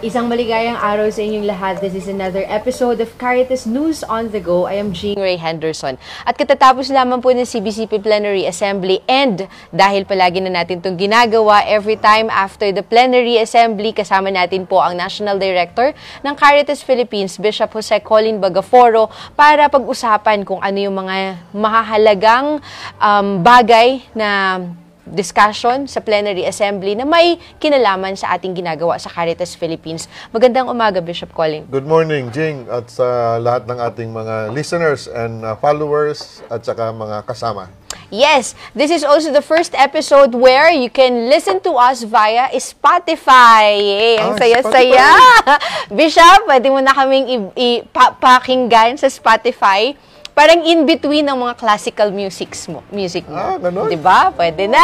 [0.00, 1.84] Isang maligayang araw sa inyong lahat.
[1.84, 4.64] This is another episode of Caritas News on the Go.
[4.64, 6.00] I am Jean Ray Henderson.
[6.24, 11.68] At katatapos lamang po ng CBCP Plenary Assembly and dahil palagi na natin itong ginagawa
[11.68, 15.92] every time after the Plenary Assembly, kasama natin po ang National Director
[16.24, 22.56] ng Caritas Philippines, Bishop Jose Colin Bagaforo, para pag-usapan kung ano yung mga mahahalagang
[22.96, 24.64] um, bagay na
[25.10, 30.06] discussion sa plenary assembly na may kinalaman sa ating ginagawa sa Caritas Philippines.
[30.30, 31.66] Magandang umaga, Bishop Colin.
[31.68, 36.94] Good morning, Jing, at sa lahat ng ating mga listeners and uh, followers at saka
[36.94, 37.68] mga kasama.
[38.10, 43.70] Yes, this is also the first episode where you can listen to us via Spotify.
[43.78, 45.06] Yay, ang Ah, saya-saya.
[45.98, 49.94] Bishop, pwede mo na kaming ipakinggan sa Spotify
[50.40, 53.36] parang in between ng mga classical musics mo, music mo.
[53.36, 53.92] Ah, ganun?
[53.92, 54.32] 'Di ba?
[54.32, 54.80] Pwede na.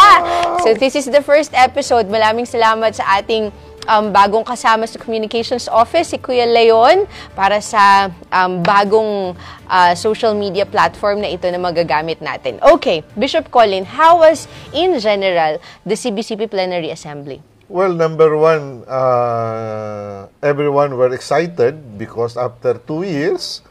[0.61, 2.13] So this is the first episode.
[2.13, 3.49] Maraming salamat sa ating
[3.89, 9.33] um, bagong kasama sa Communications Office, si Kuya Leon, para sa um, bagong
[9.65, 12.61] uh, social media platform na ito na magagamit natin.
[12.61, 14.45] Okay, Bishop Colin, how was
[14.77, 15.57] in general
[15.89, 17.41] the CBCP Plenary Assembly?
[17.67, 23.66] Well, number one, uh, everyone were excited because after two years,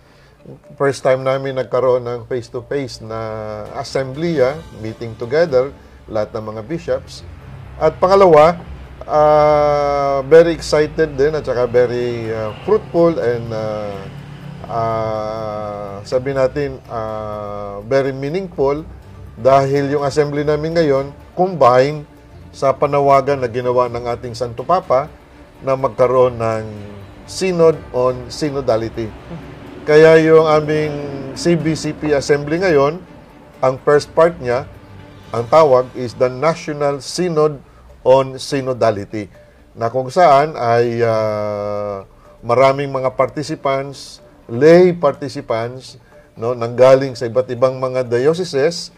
[0.77, 3.19] first time namin nagkaroon ng face-to-face na
[3.81, 5.73] assembly, ah, meeting together,
[6.05, 7.25] lahat ng mga bishops.
[7.81, 8.61] At pangalawa,
[9.09, 13.97] uh, very excited din at saka very uh, fruitful and uh,
[14.69, 18.85] uh, sabi natin uh, very meaningful
[19.35, 22.07] dahil yung assembly namin ngayon combine
[22.55, 25.11] sa panawagan na ginawa ng ating Santo Papa
[25.59, 26.65] na magkaroon ng
[27.27, 29.09] synod on synodality.
[29.85, 30.93] Kaya yung aming
[31.37, 32.97] CBCP Assembly ngayon,
[33.61, 34.65] ang first part niya,
[35.29, 37.61] ang tawag is the National Synod
[38.01, 39.29] on Synodality
[39.77, 42.01] na kung saan ay uh,
[42.41, 46.01] maraming mga participants, lay participants,
[46.33, 48.89] no, nanggaling sa iba't ibang mga dioceses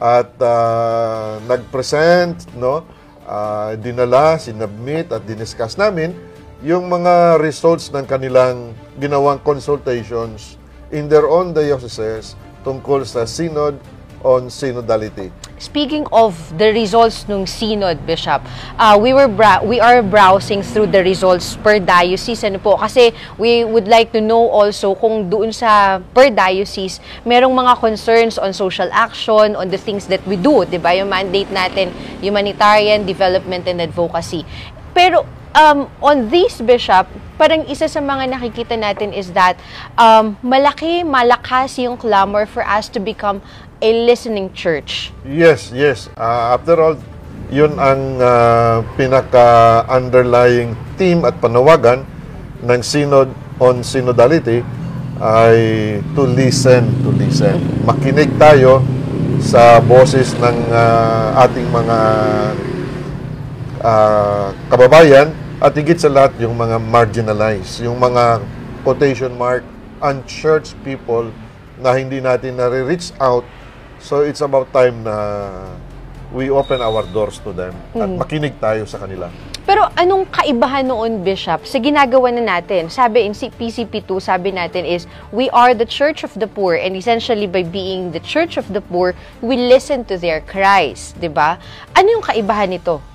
[0.00, 2.88] at uh, nag-present, no,
[3.28, 6.16] uh, dinala, sinubmit at diniscuss namin
[6.60, 10.60] yung mga results ng kanilang ginawang consultations
[10.92, 13.80] in their own dioceses tungkol sa synod
[14.20, 15.32] on synodality.
[15.56, 18.44] Speaking of the results nung synod, Bishop,
[18.76, 19.28] uh, we were
[19.64, 24.20] we are browsing through the results per diocese ano po kasi we would like to
[24.20, 29.80] know also kung doon sa per diocese merong mga concerns on social action, on the
[29.80, 30.92] things that we do, 'di ba?
[30.92, 31.88] Yung mandate natin,
[32.20, 34.44] humanitarian development and advocacy.
[34.92, 37.06] Pero um, on this bishop,
[37.40, 39.58] parang isa sa mga nakikita natin is that
[39.96, 43.40] um, malaki, malakas yung clamor for us to become
[43.80, 45.10] a listening church.
[45.24, 46.12] Yes, yes.
[46.16, 46.96] Uh, after all,
[47.50, 52.06] yun ang uh, pinaka-underlying theme at panawagan
[52.62, 54.62] ng Synod on Synodality
[55.20, 55.56] ay
[56.16, 57.60] to listen, to listen.
[57.84, 58.80] Makinig tayo
[59.40, 61.98] sa boses ng uh, ating mga
[63.80, 68.40] uh, kababayan at higit sa lahat yung mga marginalized, yung mga
[68.84, 69.64] quotation mark
[70.00, 71.28] unchurched people
[71.80, 73.44] na hindi natin nare-reach out.
[74.00, 75.16] So it's about time na
[76.32, 79.28] we open our doors to them at makinig tayo sa kanila.
[79.68, 82.88] Pero anong kaibahan noon, Bishop, sa ginagawa na natin?
[82.88, 87.44] Sabi in PCP2, sabi natin is, we are the church of the poor and essentially
[87.44, 89.12] by being the church of the poor,
[89.44, 91.60] we listen to their cries, 'di ba?
[91.92, 93.09] Ano yung kaibahan nito?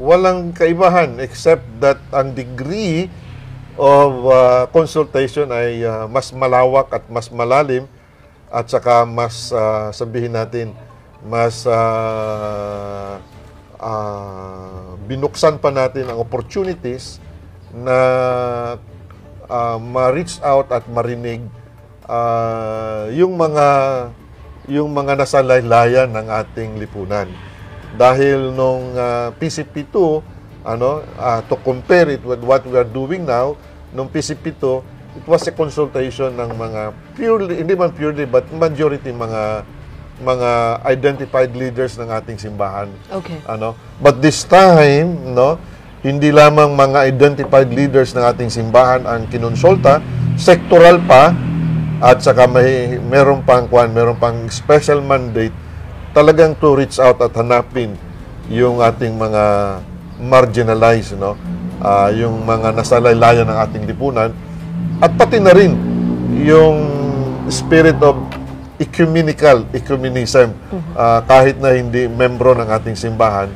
[0.00, 3.12] Walang kaibahan except that ang degree
[3.76, 7.88] of uh, consultation ay uh, mas malawak at mas malalim
[8.52, 10.76] at saka mas uh, sabihin natin
[11.24, 13.16] mas uh,
[13.80, 17.16] uh, binuksan pa natin ang opportunities
[17.72, 17.98] na
[19.48, 21.40] uh, ma-reach out at marinig
[22.04, 23.68] uh, yung mga
[24.70, 27.26] yung mga nasa laylayan ng ating lipunan.
[27.96, 29.96] Dahil nung uh, PCP2,
[30.64, 33.58] ano, uh, to compare it with what we are doing now,
[33.92, 34.64] nung PCP2,
[35.20, 36.80] it was a consultation ng mga
[37.12, 39.64] purely, hindi man purely, but majority mga
[40.22, 40.50] mga
[40.86, 42.86] identified leaders ng ating simbahan.
[43.10, 43.36] Okay.
[43.44, 43.74] Ano?
[43.98, 45.58] But this time, no,
[46.00, 49.98] hindi lamang mga identified leaders ng ating simbahan ang kinonsulta,
[50.38, 51.34] sectoral pa,
[52.02, 55.54] at saka may meron pang kwan, meron pang special mandate
[56.12, 57.96] talagang to reach out at hanapin
[58.52, 59.44] yung ating mga
[60.20, 61.36] marginalized, no?
[61.82, 64.30] Ah, yung mga nasa laylayan ng ating lipunan
[65.02, 65.74] at pati na rin
[66.38, 66.78] yung
[67.50, 68.14] spirit of
[68.78, 70.54] ecumenical ecumenism.
[70.94, 73.50] Ah, kahit na hindi membro ng ating simbahan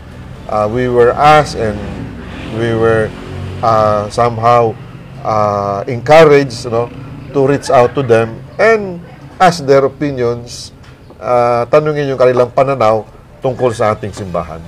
[0.50, 1.78] ah, we were asked and
[2.58, 3.10] we were
[3.62, 4.74] uh, somehow
[5.22, 6.88] uh, encouraged you know,
[7.34, 9.02] to reach out to them and
[9.36, 10.72] ask their opinions,
[11.18, 13.04] uh, tanungin yung kanilang pananaw
[13.40, 14.58] tungkol sa ating simbahan.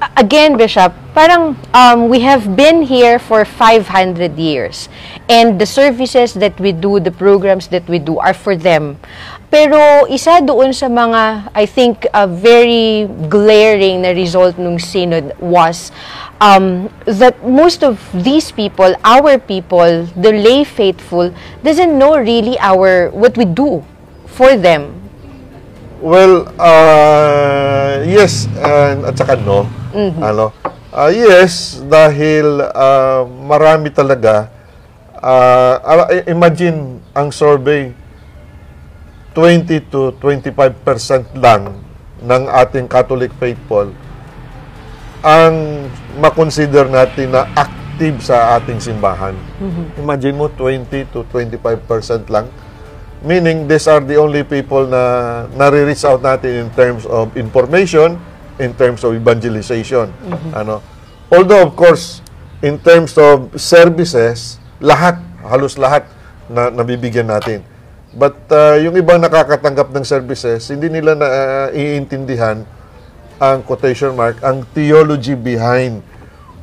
[0.00, 4.88] A- Again, Bishop, parang um, we have been here for 500 years.
[5.28, 8.96] And the services that we do, the programs that we do are for them.
[9.46, 9.78] Pero
[10.10, 15.92] isa doon sa mga, I think, a very glaring na result nung synod was
[16.42, 21.30] um, that most of these people, our people, the lay faithful,
[21.62, 23.86] doesn't know really our what we do
[24.26, 25.05] for them.
[26.00, 29.64] Well, uh, yes, and at saka no.
[30.20, 30.52] Ano?
[30.92, 34.52] Ah, yes, dahil ah, marami talaga.
[35.20, 37.92] ah, imagine ang survey,
[39.32, 41.80] 20 to 25% lang
[42.20, 43.92] ng ating Catholic faithful
[45.26, 45.86] ang
[46.22, 49.34] makonsider natin na active sa ating simbahan.
[49.98, 52.46] Imagine mo, 20 to 25% lang.
[53.24, 58.20] Meaning, these are the only people na nare-reach out natin in terms of information,
[58.60, 60.12] in terms of evangelization.
[60.52, 60.84] Ano?
[61.32, 62.20] Although, of course,
[62.60, 66.04] in terms of services, lahat, halos lahat
[66.46, 67.64] na nabibigyan natin.
[68.16, 72.64] But uh, yung ibang nakakatanggap ng services, hindi nila na uh, iintindihan
[73.36, 76.00] ang quotation mark, ang theology behind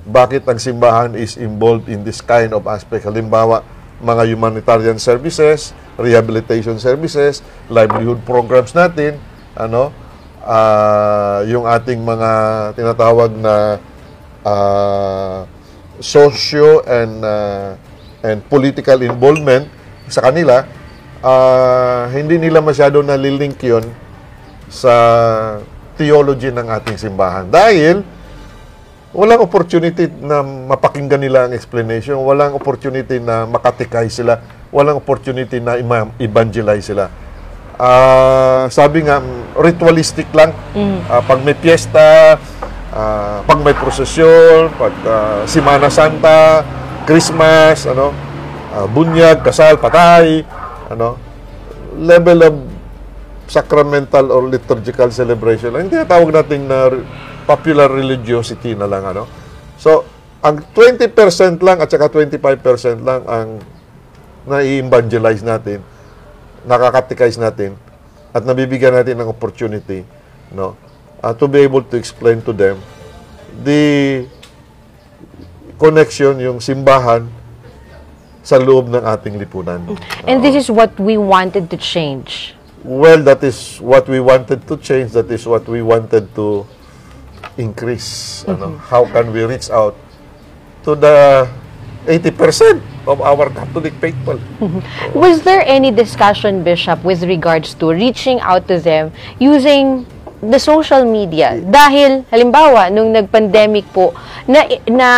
[0.03, 3.07] bakit ang simbahan is involved in this kind of aspect.
[3.07, 3.63] Halimbawa,
[4.03, 7.39] mga humanitarian services, rehabilitation services,
[7.71, 9.17] livelihood programs natin,
[9.55, 9.89] ano,
[10.43, 12.31] ah, yung ating mga
[12.75, 13.79] tinatawag na
[14.43, 15.47] ah,
[16.03, 17.79] socio and ah,
[18.23, 19.67] and political involvement
[20.11, 20.67] sa kanila,
[21.23, 23.87] ah, hindi nila masyado nalilink yun
[24.67, 24.93] sa
[25.95, 27.45] theology ng ating simbahan.
[27.47, 28.01] Dahil,
[29.13, 34.41] walang opportunity na mapakinggan nila ang explanation, walang opportunity na makatikay sila,
[34.73, 35.77] walang opportunity na
[36.17, 37.13] evangelize sila.
[37.77, 39.21] Ah, sabi nga,
[39.57, 40.49] ritualistic lang.
[41.05, 42.41] Ah, pag may piyesta,
[42.89, 46.65] ah, pag may prosesyon, pag ah, Simana Santa,
[47.05, 48.09] Christmas, ano,
[48.73, 50.41] ah, bunyag, kasal, patay,
[50.89, 51.21] ano,
[52.01, 52.55] level of
[53.47, 55.75] sacramental or liturgical celebration.
[55.75, 56.89] Yung tinatawag natin na
[57.43, 59.03] popular religiosity na lang.
[59.03, 59.27] Ano?
[59.75, 60.07] So,
[60.43, 63.47] ang 20% lang at saka 25% lang ang
[64.43, 65.79] na-evangelize natin,
[66.67, 67.79] nakakatikize natin,
[68.35, 70.03] at nabibigyan natin ng opportunity
[70.51, 70.75] no,
[71.23, 72.75] uh, to be able to explain to them
[73.63, 74.25] the
[75.77, 77.27] connection, yung simbahan
[78.43, 79.79] sa loob ng ating lipunan.
[80.27, 82.55] And this is what we wanted to change.
[82.83, 85.11] Well, that is what we wanted to change.
[85.11, 86.67] That is what we wanted to
[87.57, 88.43] increase.
[88.43, 89.95] Ano, how can we reach out
[90.83, 91.47] to the
[92.05, 94.39] 80% of our Catholic faithful?
[95.15, 100.05] Was there any discussion, Bishop, with regards to reaching out to them using
[100.49, 101.55] the social media?
[101.59, 104.11] Dahil, halimbawa, nung nag-pandemic po,
[104.47, 105.09] na, na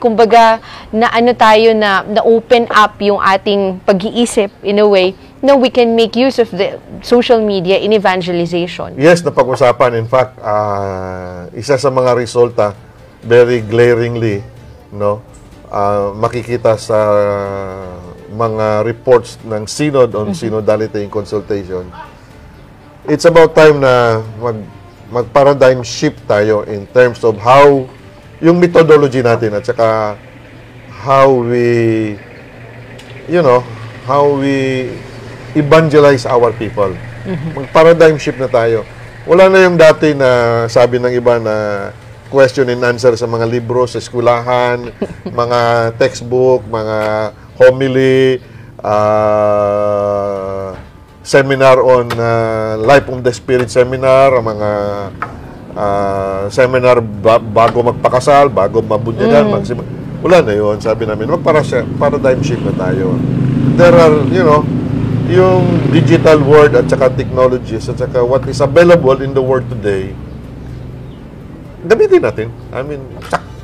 [0.00, 0.60] kumbaga,
[0.92, 5.12] na ano tayo na, na open up yung ating pag-iisip in a way
[5.44, 8.96] na we can make use of the social media in evangelization.
[8.96, 9.94] Yes, napag-usapan.
[9.94, 12.72] In fact, ah, isa sa mga resulta,
[13.20, 14.40] very glaringly,
[14.90, 15.20] no,
[15.68, 16.98] ah, makikita sa
[18.32, 21.86] mga reports ng Synod on Synodality and Consultation.
[23.06, 24.58] It's about time na mag,
[25.14, 27.86] mag-paradigm shift tayo in terms of how
[28.42, 30.18] yung methodology natin at saka
[30.90, 32.18] how we
[33.30, 33.62] you know,
[34.06, 34.90] how we
[35.54, 36.94] evangelize our people.
[37.54, 38.86] Mag-paradigm shift na tayo.
[39.26, 41.56] Wala na yung dati na sabi ng iba na
[42.30, 44.90] question and answer sa mga libro, sa eskwelahan,
[45.42, 46.98] mga textbook, mga
[47.58, 48.38] homily,
[48.82, 50.74] ah,
[51.26, 54.70] seminar on ah, Life of the Spirit seminar, ang mga
[55.74, 59.90] ah, seminar ba- bago magpakasal, bago mabunyagan, magsim-
[60.22, 60.78] wala na yun.
[60.78, 61.66] Sabi namin, magpara
[61.98, 63.18] paradigm shift na tayo.
[63.74, 64.62] There are, you know,
[65.26, 70.14] yung digital world at saka technologies at saka what is available in the world today,
[71.82, 72.48] gamitin natin.
[72.70, 73.02] I mean,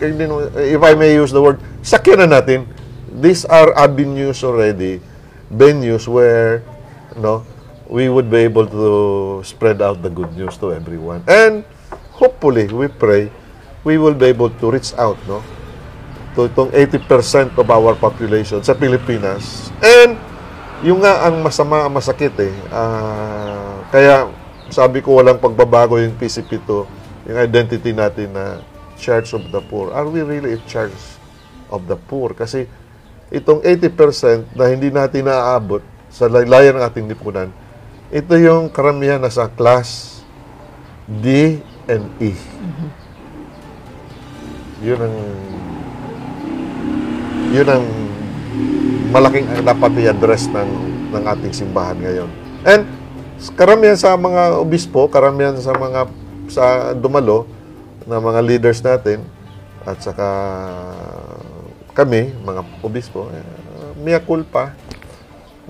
[0.03, 2.67] if I may use the word, sakyan na natin.
[3.13, 4.99] These are avenues already,
[5.53, 6.65] venues where,
[7.15, 7.45] no,
[7.93, 11.21] we would be able to spread out the good news to everyone.
[11.29, 11.61] And
[12.17, 13.29] hopefully, we pray,
[13.85, 15.45] we will be able to reach out, no,
[16.33, 19.69] to itong 80% of our population sa Pilipinas.
[19.85, 20.17] And
[20.81, 22.55] yung nga ang masama, ang masakit eh.
[22.73, 24.33] Ah, kaya
[24.73, 26.71] sabi ko walang pagbabago yung PCP2,
[27.29, 28.65] yung identity natin na
[28.97, 29.93] Church of the Poor.
[29.93, 30.97] Are we really a Church
[31.69, 32.33] of the Poor?
[32.33, 32.65] Kasi
[33.29, 37.53] itong 80% na hindi natin naaabot sa laylayan ng ating lipunan,
[38.13, 40.21] ito yung karamihan na sa class
[41.09, 41.57] D
[41.89, 42.37] and E.
[44.85, 45.17] Yun ang
[47.57, 47.85] yun ang
[49.17, 50.71] malaking dapat i-address ng,
[51.17, 52.29] ng ating simbahan ngayon.
[52.69, 52.85] And
[53.57, 56.01] karamihan sa mga obispo, karamihan sa mga
[56.53, 57.49] sa dumalo
[58.05, 59.25] na mga leaders natin
[59.89, 60.29] at saka
[61.97, 63.45] kami, mga obispo, eh,
[64.05, 64.77] mia culpa,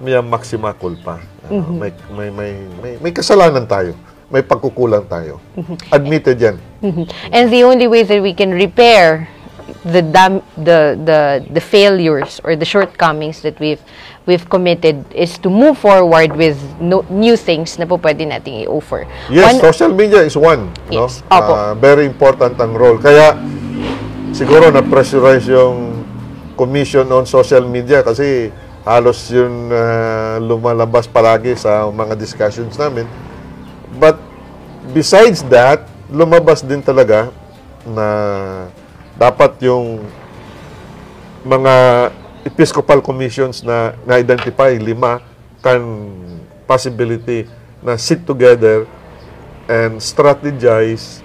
[0.03, 1.32] mia maxima culpa.
[1.43, 3.95] Uh, may, may, may, may, may kasalanan tayo.
[4.31, 5.43] May pagkukulang tayo.
[5.91, 6.57] Admitted yan.
[6.81, 7.05] Mhm.
[7.31, 9.29] And the only way that we can repair
[9.85, 11.21] the dam- the the
[11.51, 13.83] the failures or the shortcomings that we've
[14.25, 19.05] we've committed is to move forward with no, new things na po pwede nating i-offer.
[19.29, 20.71] Yes, One- social media is one.
[20.89, 21.05] no?
[21.05, 21.53] Yes, opo.
[21.53, 22.97] Ah, very important ang role.
[23.03, 23.35] Kaya
[24.33, 26.07] siguro na-pressurize yung
[26.55, 28.49] commission on social media kasi
[28.83, 33.07] halos yun ah, lumalabas palagi sa mga discussions namin.
[33.99, 34.19] But
[34.91, 37.31] besides that, lumabas din talaga
[37.87, 38.07] na
[39.15, 40.03] dapat yung
[41.43, 41.75] mga
[42.43, 45.23] episcopal commissions na na-identify, lima,
[45.63, 45.83] can
[46.67, 47.47] possibility
[47.83, 48.87] na sit together
[49.71, 51.23] and strategize,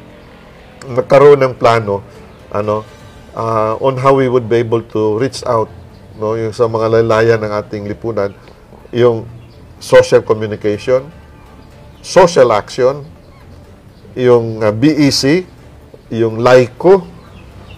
[0.86, 2.06] nagkaroon ng plano,
[2.54, 2.86] ano,
[3.34, 5.70] ah, on how we would be able to reach out,
[6.18, 8.34] no, yung sa mga lalayan ng ating lipunan,
[8.90, 9.30] yung
[9.78, 11.06] social communication,
[12.02, 13.06] social action,
[14.18, 15.46] yung ah, BEC,
[16.10, 17.06] yung LICO,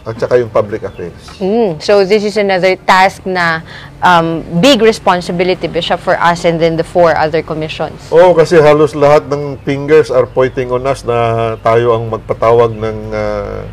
[0.08, 1.19] at saka yung public affairs.
[1.38, 3.62] Mm, so this is another task na
[4.01, 8.10] um, big responsibility, Bishop, for us and then the four other commissions.
[8.10, 12.98] Oo, kasi halos lahat ng fingers are pointing on us na tayo ang magpatawag ng
[13.12, 13.67] ah,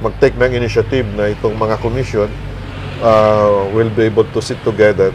[0.00, 2.28] mag-take ng initiative na itong mga commission
[3.02, 5.14] uh, will be able to sit together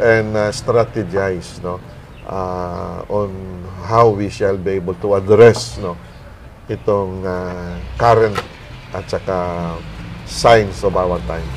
[0.00, 1.80] and uh, strategize no
[2.26, 5.96] uh, on how we shall be able to address no
[6.68, 8.36] itong uh, current
[8.94, 9.76] at saka
[10.24, 11.52] signs of our times.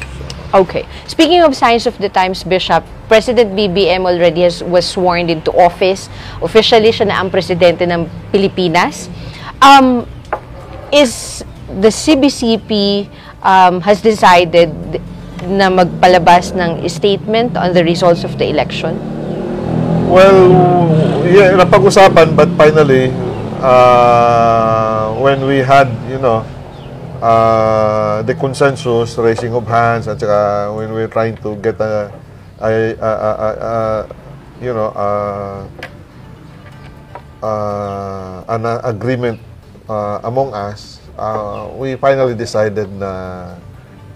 [0.54, 0.88] Okay.
[1.08, 6.08] Speaking of signs of the times, Bishop, President BBM already has, was sworn into office.
[6.42, 9.12] Officially, siya na ang presidente ng Pilipinas.
[9.60, 10.08] Um,
[10.92, 13.08] is the CBCP
[13.44, 14.72] um, has decided
[15.46, 18.98] na magpalabas ng statement on the results of the election?
[20.08, 20.50] Well,
[21.28, 23.12] yeah, napag-usapan but finally
[23.60, 26.48] uh, when we had, you know,
[27.22, 32.12] uh, the consensus, raising of hands, at saka when we're trying to get a,
[32.62, 33.74] a, a, a, a, a
[34.62, 35.08] you know, a,
[37.44, 39.40] uh, an agreement
[39.90, 43.54] uh, among us, uh, we finally decided na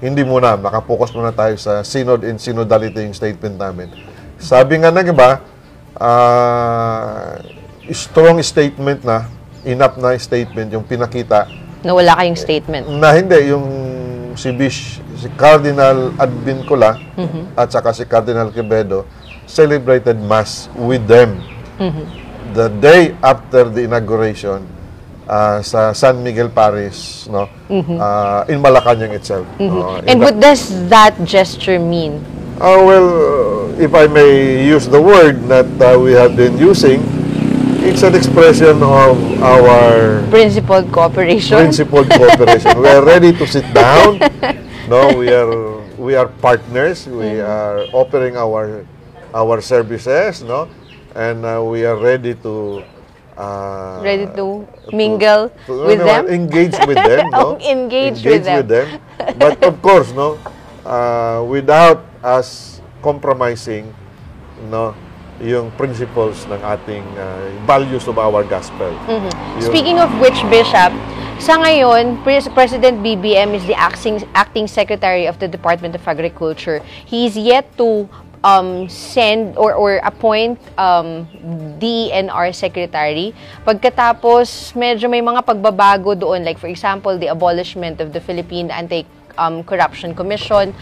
[0.02, 3.88] hindi muna, nakapokus muna tayo sa synod and synodality yung statement namin.
[4.42, 5.38] Sabi nga ng iba,
[6.02, 7.38] uh,
[7.94, 9.30] strong statement na,
[9.62, 11.46] enough na statement yung pinakita
[11.86, 12.86] Na wala kayong statement.
[12.98, 13.66] na hindi yung
[14.34, 16.98] si Bish, si Cardinal Advincula
[17.54, 19.06] at saka si Cardinal Quevedo
[19.46, 21.38] celebrated mass with them
[22.58, 24.66] the day after the inauguration
[25.32, 30.68] uh, sa San Miguel Parish no uh, in Malacanang itself no, in And what does
[30.92, 32.20] that gesture mean?
[32.62, 33.08] Uh, well,
[33.74, 37.02] uh, if I may use the word that uh, we have been using,
[37.82, 41.58] it's an expression of our Principled cooperation?
[41.58, 42.78] principled cooperation.
[42.78, 44.22] we are ready to sit down.
[44.86, 45.50] No, we are
[45.98, 47.08] we are partners.
[47.08, 48.86] We are offering our
[49.34, 50.44] our services.
[50.46, 50.68] No,
[51.16, 52.84] and uh, we are ready to.
[53.42, 56.24] Uh, Ready to mingle to- with no, them?
[56.30, 57.26] Engage with them.
[57.34, 57.58] no?
[57.58, 59.02] Engage with them.
[59.42, 60.38] But of course, no,
[60.86, 63.90] uh, without us compromising,
[64.70, 64.94] no,
[65.42, 68.94] yung principles ng ating uh, values of our gospel.
[69.10, 69.26] Yung-
[69.58, 70.94] Speaking of which, Bishop,
[71.42, 76.78] sa ngayon, Pres- President BBM is the acting, acting Secretary of the Department of Agriculture.
[77.10, 78.06] He is yet to
[78.44, 81.26] um, send or, or appoint um,
[81.80, 83.34] DNR Secretary.
[83.66, 86.44] Pagkatapos, medyo may mga pagbabago doon.
[86.46, 89.06] Like for example, the abolishment of the Philippine Anti
[89.38, 90.74] Anti-Corruption Commission.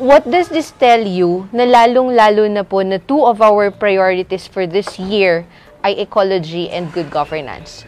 [0.00, 4.64] What does this tell you na lalong-lalo na po na two of our priorities for
[4.64, 5.44] this year
[5.84, 7.84] ay ecology and good governance?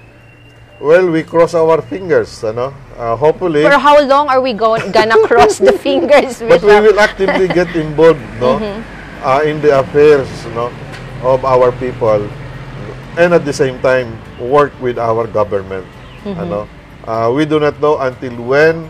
[0.82, 2.74] Well, we cross our fingers, ano?
[2.98, 6.82] Uh, hopefully, For how long are we going gonna cross the fingers, but we Bishop?
[6.90, 8.58] will actively get involved, no?
[9.22, 10.66] Uh, in the affairs, no,
[11.22, 12.26] of our people,
[13.14, 15.86] and at the same time work with our government,
[16.26, 16.66] ano?
[17.06, 18.82] Uh, we do not know until when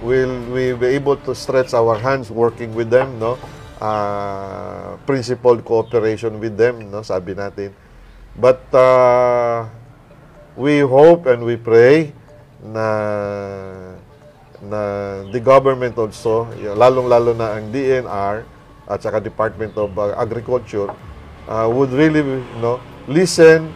[0.00, 3.36] will we be able to stretch our hands working with them, no?
[3.76, 7.04] Uh, principled cooperation with them, no?
[7.04, 7.68] Sabi natin.
[8.40, 9.68] But uh,
[10.56, 12.16] we hope and we pray
[12.64, 12.88] na
[14.64, 14.80] na
[15.28, 18.53] the government also, lalong-lalo na ang DNR
[18.88, 20.92] at saka Department of uh, Agriculture
[21.48, 23.72] uh, would really you know, listen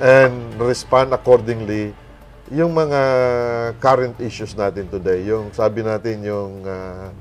[0.00, 1.92] and respond accordingly
[2.50, 3.00] yung mga
[3.78, 5.22] current issues natin today.
[5.30, 7.14] Yung sabi natin yung uh,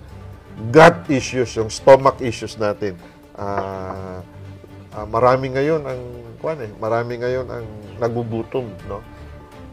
[0.74, 3.00] gut issues, yung stomach issues natin.
[3.38, 4.20] Ah,
[4.92, 6.02] ah, marami ngayon ang
[6.44, 7.66] kuan eh, marami ngayon ang
[8.02, 9.00] nagugutom, no?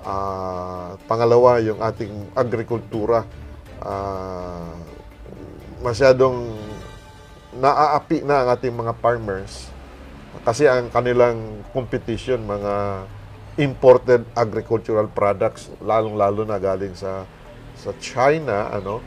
[0.06, 3.26] Ah, pangalawa, yung ating agrikultura
[3.82, 4.70] ah,
[5.82, 6.54] masyadong
[7.56, 9.72] naaapi na ang ating mga farmers
[10.44, 13.04] kasi ang kanilang competition mga
[13.56, 17.24] imported agricultural products lalong-lalo na galing sa
[17.76, 19.00] sa China ano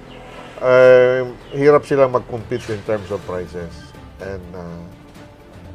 [0.60, 1.24] eh,
[1.56, 3.72] hirap silang mag-compete in terms of prices
[4.20, 4.82] and ah,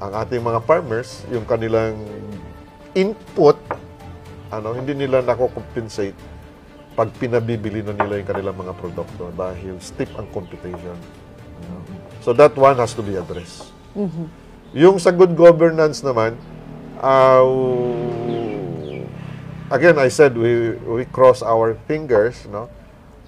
[0.04, 1.94] ang ating mga farmers yung kanilang
[2.92, 3.56] input
[4.50, 6.34] ano hindi nila nako-compensate
[6.94, 10.94] pag pinabibili na nila yung kanilang mga produkto dahil steep ang competition.
[12.24, 13.68] So that one has to be addressed.
[14.72, 16.40] Yung sa good governance naman,
[16.96, 17.44] uh,
[19.68, 22.72] again, I said we we cross our fingers, no?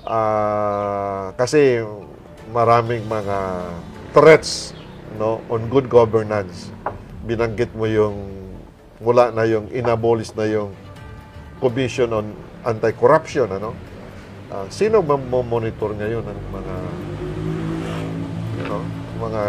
[0.08, 1.84] Ah, kasi
[2.56, 3.68] maraming mga
[4.16, 4.72] threats
[5.20, 6.72] no on good governance.
[7.28, 8.16] Binanggit mo yung
[9.04, 10.72] mula na yung inabolish na yung
[11.60, 12.32] Commission on
[12.64, 13.76] Anti-Corruption, ano?
[14.48, 16.74] Ah, sino ba monitor ngayon ng mga
[19.16, 19.44] mga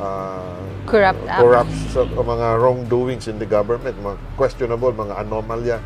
[0.00, 1.40] ah, Corrupt acts.
[1.42, 5.78] corruption o mga wrongdoings in the government, mga questionable, mga anomalya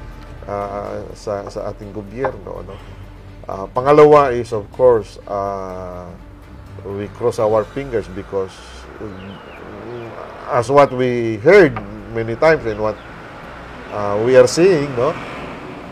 [0.46, 2.74] ah, sa sa ating gobyerno, ano?
[3.48, 6.06] Ah, pangalawa is of course ah,
[6.84, 8.52] we cross our fingers because
[10.50, 11.72] as what we heard
[12.12, 12.96] many times and what
[13.92, 15.14] uh, we are seeing, no,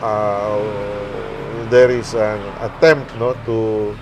[0.01, 0.59] uh,
[1.69, 3.95] there is an attempt, no, to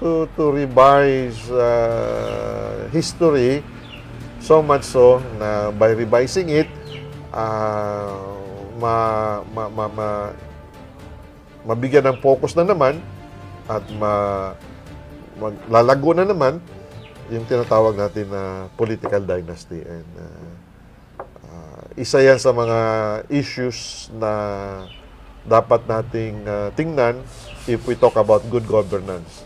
[0.00, 3.64] to to revise uh, history
[4.46, 6.70] so much so na by revising it,
[7.34, 8.14] uh,
[8.78, 8.94] ma,
[9.50, 10.08] ma, ma, ma,
[11.66, 13.02] mabigyan ng focus na naman
[13.66, 14.54] at ma,
[15.34, 16.62] maglalago na naman
[17.26, 20.46] yung tinatawag natin na political dynasty and uh,
[21.42, 22.78] uh, isa yan sa mga
[23.34, 24.30] issues na
[25.42, 27.18] dapat nating uh, tingnan
[27.66, 29.45] if we talk about good governance.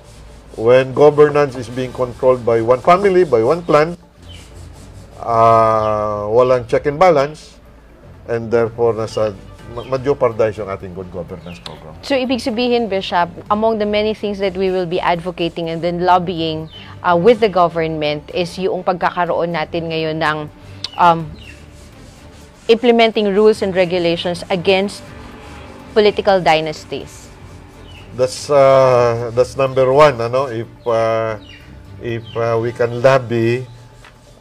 [0.61, 3.97] When governance is being controlled by one family, by one clan,
[5.17, 7.57] uh, walang check and balance,
[8.29, 9.33] and therefore nasa
[9.73, 11.97] ma- ma-jeopardize yung ating good governance program.
[12.05, 16.05] So, ibig sabihin, Bishop, among the many things that we will be advocating and then
[16.05, 16.69] lobbying
[17.01, 20.39] uh, with the government is yung pagkakaroon natin ngayon ng
[21.01, 21.25] um,
[22.69, 25.03] implementing rules and regulations against
[25.97, 27.20] political dynasties.
[28.17, 30.51] That's uh, that's number one, ano?
[30.51, 31.39] If uh,
[32.01, 33.69] if uh, we can lobby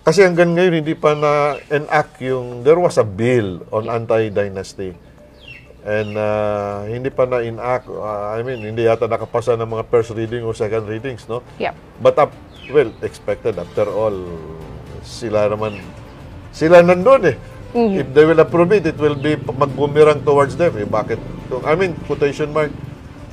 [0.09, 4.97] kasi hanggang ngayon hindi pa na enact yung there was a bill on anti-dynasty.
[5.85, 10.11] And uh, hindi pa na enact uh, I mean hindi yata nakapasa ng mga first
[10.17, 11.45] reading o second readings, no?
[11.61, 11.77] Yep.
[12.01, 12.33] But up,
[12.73, 14.17] well, expected after all
[15.05, 15.77] sila naman
[16.49, 17.37] sila nandun eh.
[17.69, 20.73] If they will approve it, it will be mag-boomerang towards them.
[20.73, 20.89] Eh.
[20.89, 21.21] Bakit?
[21.69, 22.73] I mean, quotation mark,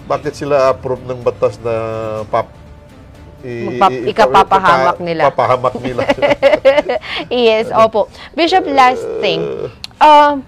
[0.06, 1.74] bakit sila approve ng batas na
[2.30, 2.46] pap,
[3.42, 5.22] i- Magpap- i- ikapapahamak nila.
[5.28, 6.02] Papahamak nila.
[7.30, 8.06] yes, opo.
[8.32, 9.42] Bishop, last thing.
[9.98, 10.38] Uh,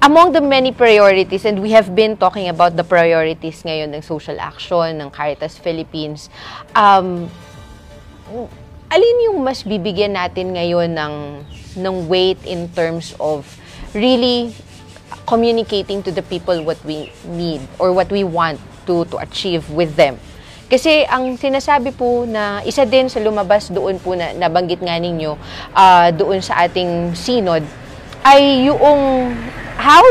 [0.00, 4.40] among the many priorities, and we have been talking about the priorities ngayon ng social
[4.40, 6.32] action, ng Caritas Philippines,
[6.72, 7.28] um,
[8.90, 11.14] alin yung mas bibigyan natin ngayon ng,
[11.76, 13.44] ng weight in terms of
[13.92, 14.56] really
[15.30, 18.58] communicating to the people what we need or what we want
[18.90, 20.18] to to achieve with them.
[20.66, 25.38] Kasi ang sinasabi po na isa din sa lumabas doon po na nabanggit nga ninyo
[25.74, 27.62] ah, doon sa ating synod
[28.26, 29.34] ay yung
[29.78, 30.02] how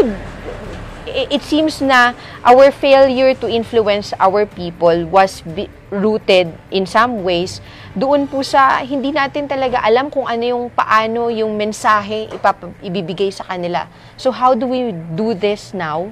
[1.07, 2.13] it seems na
[2.45, 5.41] our failure to influence our people was
[5.89, 7.61] rooted in some ways
[7.99, 13.27] doon po sa hindi natin talaga alam kung ano yung paano yung mensahe ipap- ibibigay
[13.27, 13.91] sa kanila.
[14.15, 16.07] So how do we do this now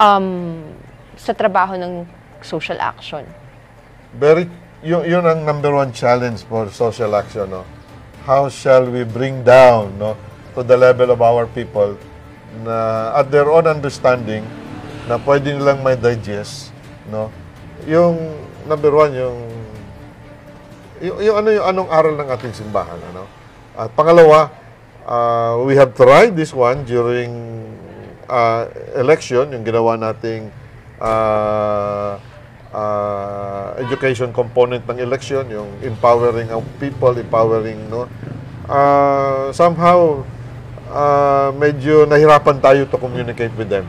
[0.00, 0.64] um,
[1.20, 2.08] sa trabaho ng
[2.40, 3.28] social action?
[4.16, 4.48] Very,
[4.80, 7.68] yun, yun ang number one challenge for social action, no?
[8.24, 10.16] How shall we bring down, no,
[10.56, 12.00] to the level of our people
[12.64, 14.48] na at their own understanding
[15.04, 16.72] na pwede nilang may digest,
[17.12, 17.28] no?
[17.84, 18.16] Yung
[18.64, 19.57] number one, yung
[21.02, 23.24] yung, yung ano yung anong aral ng ating simbahan, ano?
[23.78, 24.50] At pangalawa,
[25.06, 27.30] uh, we have tried this one during
[28.26, 28.66] uh,
[28.98, 30.50] election, yung ginawa nating
[30.98, 32.18] uh,
[32.74, 38.10] uh, education component ng election, yung empowering of people, empowering, no?
[38.68, 40.20] Uh, somehow,
[40.92, 43.88] uh, medyo nahirapan tayo to communicate with them.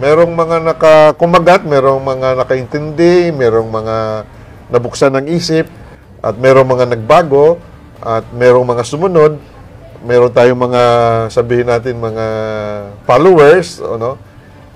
[0.00, 3.96] Merong mga nakakumagat, merong mga nakaintindi, merong mga
[4.72, 5.68] nabuksan ng isip,
[6.24, 7.60] at merong mga nagbago,
[8.00, 9.36] at merong mga sumunod,
[10.04, 10.82] meron tayong mga,
[11.28, 12.26] sabihin natin, mga
[13.04, 14.16] followers, ano?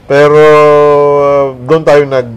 [0.04, 0.40] Pero
[1.20, 2.28] uh, doon tayo nag,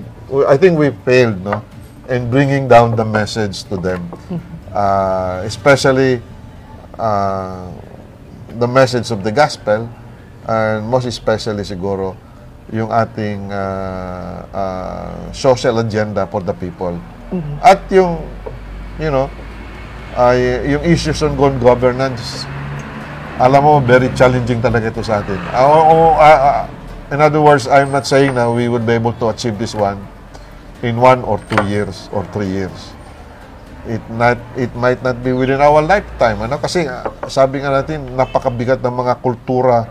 [0.48, 1.60] I think we failed, no?
[2.08, 4.08] In bringing down the message to them.
[4.72, 6.24] Uh, especially
[6.96, 7.68] uh,
[8.56, 9.84] the message of the gospel,
[10.48, 12.16] and most especially siguro,
[12.72, 16.96] yung ating uh, uh, social agenda for the people.
[17.60, 18.24] At yung,
[19.02, 19.26] you know,
[20.14, 22.46] ay yung issues on good governance,
[23.42, 25.42] alam mo, very challenging talaga ito sa atin.
[25.50, 25.66] Uh,
[26.14, 26.64] uh, uh,
[27.10, 29.98] in other words, I'm not saying na we would be able to achieve this one
[30.86, 32.94] in one or two years or three years.
[33.90, 36.46] It not it might not be within our lifetime.
[36.46, 36.62] Ano?
[36.62, 39.90] Kasi uh, sabi nga natin, napakabigat ng mga kultura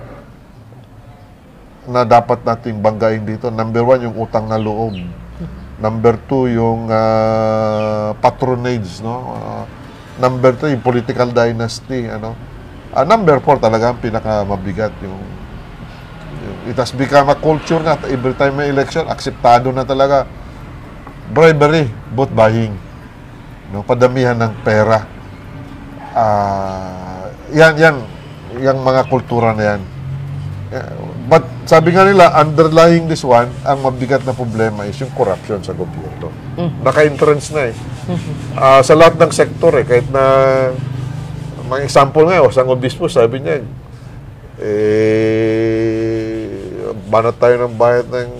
[1.90, 3.50] na dapat nating banggain dito.
[3.50, 4.94] Number one, yung utang na loob.
[5.80, 9.32] Number two, yung uh, patronage, no?
[9.32, 9.64] Uh,
[10.20, 12.36] number three, yung political dynasty, ano?
[12.92, 15.24] Uh, number four talaga ang pinakamabigat yung,
[16.44, 20.28] yung it has become a culture na every time may election, akseptado na talaga
[21.32, 22.76] bribery, vote buying.
[23.70, 25.06] No, padamihan ng pera.
[26.10, 27.96] Ah, yan yan
[28.58, 29.80] yung mga kultura na yan.
[31.64, 36.32] Sabi nga nila, underlying this one, ang mabigat na problema is yung corruption sa gobyerno.
[36.82, 37.74] Naka-entrance na eh.
[38.56, 40.24] Ah, sa lahat ng sektor eh, kahit na
[41.70, 43.62] mga example nga, o, isang obispo, sabi niya,
[44.58, 46.48] eh,
[47.06, 48.30] banat tayo ng bayad ng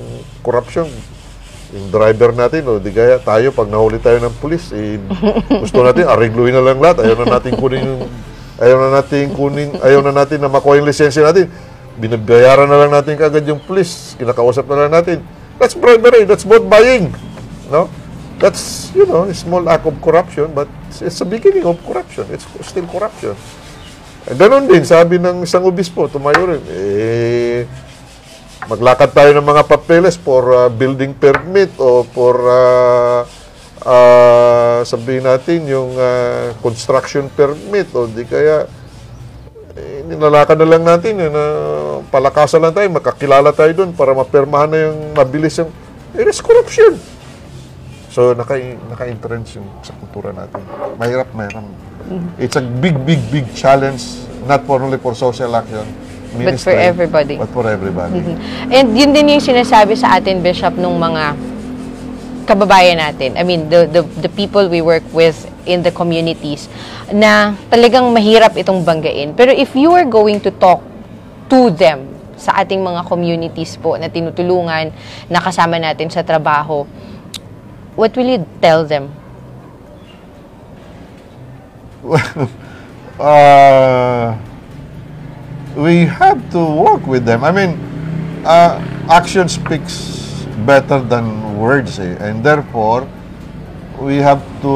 [0.42, 0.90] corruption.
[1.70, 4.98] Yung driver natin, o di kaya tayo, pag nahuli tayo ng pulis, eh,
[5.62, 7.06] gusto natin, arigluhin na lang lahat.
[7.06, 8.02] Ayaw na natin kunin yung,
[8.58, 11.46] ayaw na natin kunin, ayaw na natin na makuha yung lisensya natin.
[12.00, 14.16] Binabayaran na lang natin kagad yung pulis.
[14.16, 15.20] Kinakausap na lang natin.
[15.60, 16.24] That's bribery.
[16.24, 17.12] That's vote buying.
[17.68, 17.92] No?
[18.40, 20.64] That's, you know, a small act of corruption, but
[20.96, 22.24] it's a beginning of corruption.
[22.32, 23.36] It's still corruption.
[24.24, 27.68] Eh, Ganon din, sabi ng isang obispo, tumayo rin, eh,
[28.64, 33.20] maglakad tayo ng mga papeles for uh, building permit o for uh,
[33.84, 38.68] uh, sabihin natin yung uh, construction permit o di kaya
[40.10, 41.44] eh, ninalakad na lang natin yun, na
[42.10, 45.70] palakasan lang tayo, makakilala tayo doon para mapirmahan na yung mabilis yung
[46.18, 46.98] it is corruption.
[48.10, 48.58] So, naka,
[48.90, 50.58] naka-entrench yung sa kultura natin.
[50.98, 51.62] Mahirap, mahirap.
[52.42, 54.02] It's a big, big, big challenge,
[54.50, 57.36] not for only for social action, But for ministry, everybody.
[57.38, 58.22] But for everybody.
[58.70, 61.38] And yun din yung sinasabi sa atin, Bishop, nung mga
[62.50, 63.38] kababayan natin.
[63.38, 66.68] I mean, the, the, the people we work with in the communities
[67.12, 69.34] na talagang mahirap itong banggain.
[69.34, 70.80] Pero if you are going to talk
[71.50, 72.06] to them
[72.40, 74.92] sa ating mga communities po na tinutulungan,
[75.28, 76.88] na kasama natin sa trabaho,
[77.96, 79.12] what will you tell them?
[83.20, 84.32] uh,
[85.76, 87.44] we have to work with them.
[87.44, 87.76] I mean,
[88.44, 92.16] uh, action speaks better than words, eh.
[92.20, 93.08] and therefore,
[94.00, 94.74] we have to,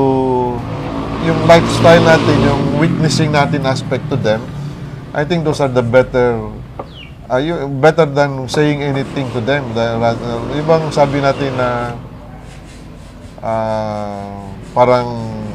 [1.25, 4.45] yung lifestyle natin, yung witnessing natin aspect to them,
[5.17, 6.53] I think those are the better,
[7.33, 7.41] uh,
[7.81, 9.65] better than saying anything to them.
[9.73, 11.97] The, uh, ibang sabi natin na
[13.41, 14.45] ah,
[14.77, 15.09] parang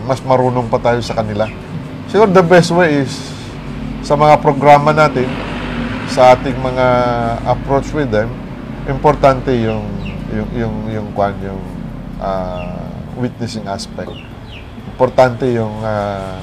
[0.09, 1.45] mas marunong pa tayo sa kanila.
[2.09, 3.13] Siguro the best way is
[4.01, 5.29] sa mga programa natin,
[6.09, 6.87] sa ating mga
[7.45, 8.33] approach with them,
[8.89, 9.85] importante yung
[10.33, 11.61] yung yung yung kwan yung
[12.17, 12.88] ah,
[13.19, 14.09] witnessing aspect.
[14.95, 16.39] Importante yung ah,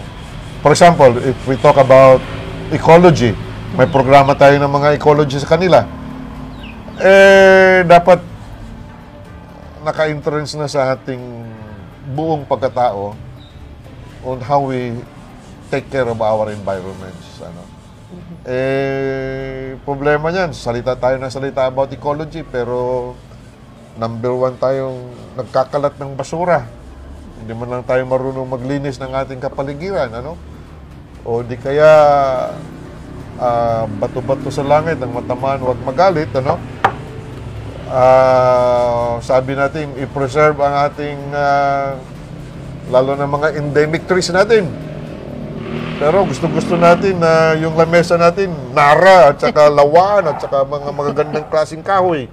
[0.60, 2.20] for example, if we talk about
[2.68, 3.32] ecology,
[3.74, 5.82] may programa tayo ng mga ecology sa kanila.
[6.96, 8.20] Eh, dapat
[9.84, 11.20] naka-influence na sa ating
[12.14, 13.12] buong pagkatao
[14.26, 14.96] on how we
[15.70, 17.38] take care of our environments.
[17.42, 17.62] Ano.
[18.46, 23.12] Eh, problema niyan, salita tayo ng salita about ecology, pero
[23.96, 26.68] number one tayong nagkakalat ng basura.
[27.40, 30.36] Hindi man lang tayo marunong maglinis ng ating kapaligiran, ano?
[31.24, 31.90] O di kaya
[33.40, 36.60] ah, bato-bato sa langit, ang matamaan huwag magalit, ano?
[37.88, 41.96] Ah, sabi natin, i-preserve ang ating ah,
[42.92, 44.68] lalo na mga endemic trees natin.
[45.96, 51.46] Pero gusto-gusto natin na yung lamesa natin, nara, at saka lawan, at saka mga magagandang
[51.48, 52.28] klaseng kahoy.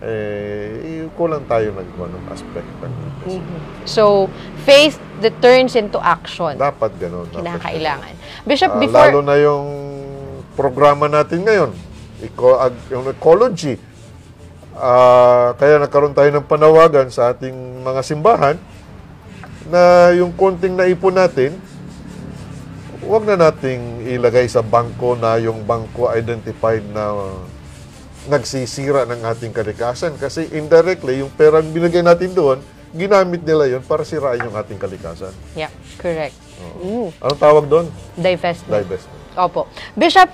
[0.00, 2.64] Eh, kulang tayo ng ano, aspect.
[2.80, 3.44] ng-
[3.84, 4.32] So,
[4.64, 6.56] faith that turns into action.
[6.56, 7.28] Dapat ganun.
[7.28, 8.14] dapat Kinakailangan.
[8.48, 8.96] Bishop, Ah, before...
[9.12, 9.66] lalo na yung
[10.56, 11.70] programa natin ngayon,
[12.20, 13.76] eco, ag, yung ecology.
[14.72, 17.52] Ah, kaya nagkaroon tayo ng panawagan sa ating
[17.84, 18.56] mga simbahan
[19.68, 21.52] na yung konting naipon natin,
[23.04, 27.12] huwag na nating ilagay sa bangko na yung bangko identified na
[28.28, 30.18] nagsisira ng ating kalikasan.
[30.20, 32.58] Kasi indirectly, yung perang binigay natin doon,
[32.90, 35.30] ginamit nila yon para sirain yung ating kalikasan.
[35.54, 36.34] Yeah, correct.
[36.84, 37.86] Ooh, Anong tawag doon?
[38.18, 38.84] divestment.
[38.84, 39.20] Divestment.
[39.38, 39.70] Opo.
[39.96, 40.28] Bishop,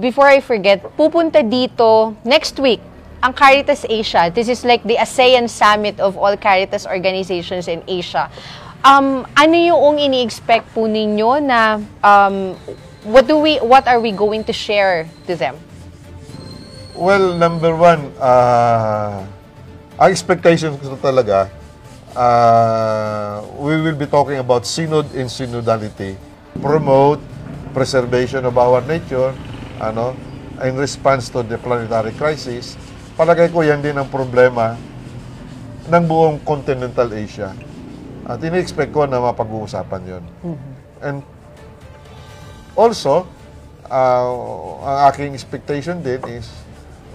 [0.00, 2.80] before I forget, pupunta dito next week
[3.18, 4.30] ang Caritas Asia.
[4.30, 8.30] This is like the ASEAN summit of all Caritas organizations in Asia.
[8.86, 12.54] Um, ano yung ini-expect po ninyo na um,
[13.02, 15.58] what do we what are we going to share to them?
[16.98, 19.22] Well, number one, uh,
[19.94, 21.46] ang expectations ko talaga,
[22.10, 26.18] uh, we will be talking about synod in synodality,
[26.58, 27.22] promote
[27.70, 29.30] preservation of our nature,
[29.78, 30.18] ano,
[30.58, 32.74] in response to the planetary crisis.
[33.14, 34.74] Palagay ko yan din ang problema
[35.86, 37.54] ng buong continental Asia.
[38.26, 40.24] At ini-expect ko na mapag-uusapan yon.
[40.98, 41.22] And
[42.74, 43.22] also,
[43.86, 44.34] uh,
[44.82, 46.66] ang aking expectation din is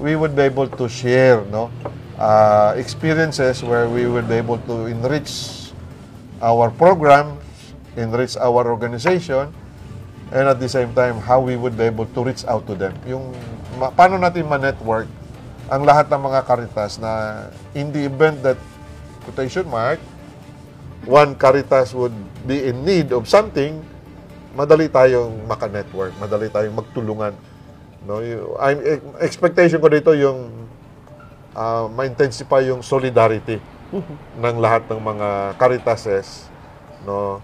[0.03, 1.71] we would be able to share no
[2.19, 5.71] uh, experiences where we would be able to enrich
[6.43, 7.39] our programs,
[7.95, 9.47] enrich our organization,
[10.35, 12.91] and at the same time, how we would be able to reach out to them.
[13.07, 13.31] Yung
[13.79, 15.07] ma- paano natin ma-network
[15.71, 18.59] ang lahat ng mga karitas na in the event that,
[19.23, 20.03] quotation mark,
[21.07, 22.13] one Caritas would
[22.43, 23.79] be in need of something,
[24.51, 27.31] madali tayong maka-network, madali tayong magtulungan.
[28.03, 28.79] No, You- I'm
[29.23, 30.67] expectation ko dito yung
[31.55, 33.61] ah, ma-intensify yung solidarity
[34.43, 36.49] ng lahat ng mga Caritases
[37.07, 37.39] no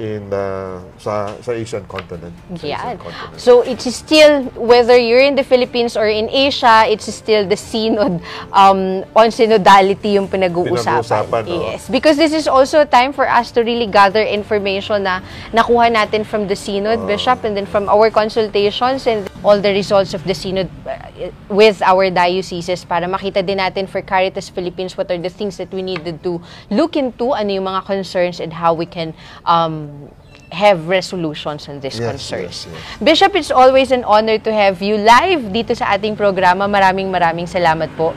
[0.00, 2.32] in ah, sa sa Asian continent.
[2.56, 2.80] Sa Yeah.
[2.80, 3.38] Asian continent.
[3.38, 8.18] So it's still whether you're in the Philippines or in Asia, it's still the synod
[8.50, 11.04] um, on synodality yung pinag-uusapan.
[11.04, 11.42] Pinag-uusapan.
[11.46, 15.20] Yes, because this is also a time for us to really gather information na
[15.52, 20.14] nakuha natin from the synod, bishop, and then from our consultations and all the results
[20.14, 20.98] of the synod uh,
[21.50, 25.70] with our dioceses para makita din natin for Caritas Philippines what are the things that
[25.74, 30.08] we needed to look into, ano yung mga concerns and how we can um,
[30.52, 32.66] have resolutions on these Yes, concerns.
[32.66, 33.00] yes, yes.
[33.02, 36.68] Bishop, it's always an honor to have you live dito sa ating programa.
[36.68, 38.12] Maraming maraming salamat po.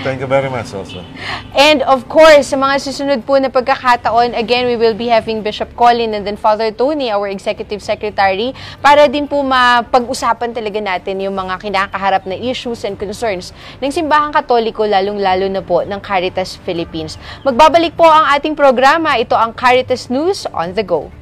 [0.00, 1.04] Thank you very much also.
[1.52, 5.76] And of course, sa mga susunod po na pagkakataon, again, we will be having Bishop
[5.76, 11.36] Colin and then Father Tony, our Executive Secretary, para din po mapag-usapan talaga natin yung
[11.36, 17.20] mga kinakaharap na issues and concerns ng Simbahang Katoliko, lalong-lalo na po ng Caritas Philippines.
[17.44, 19.20] Magbabalik po ang ating programa.
[19.20, 21.21] Ito ang Caritas News on the Go.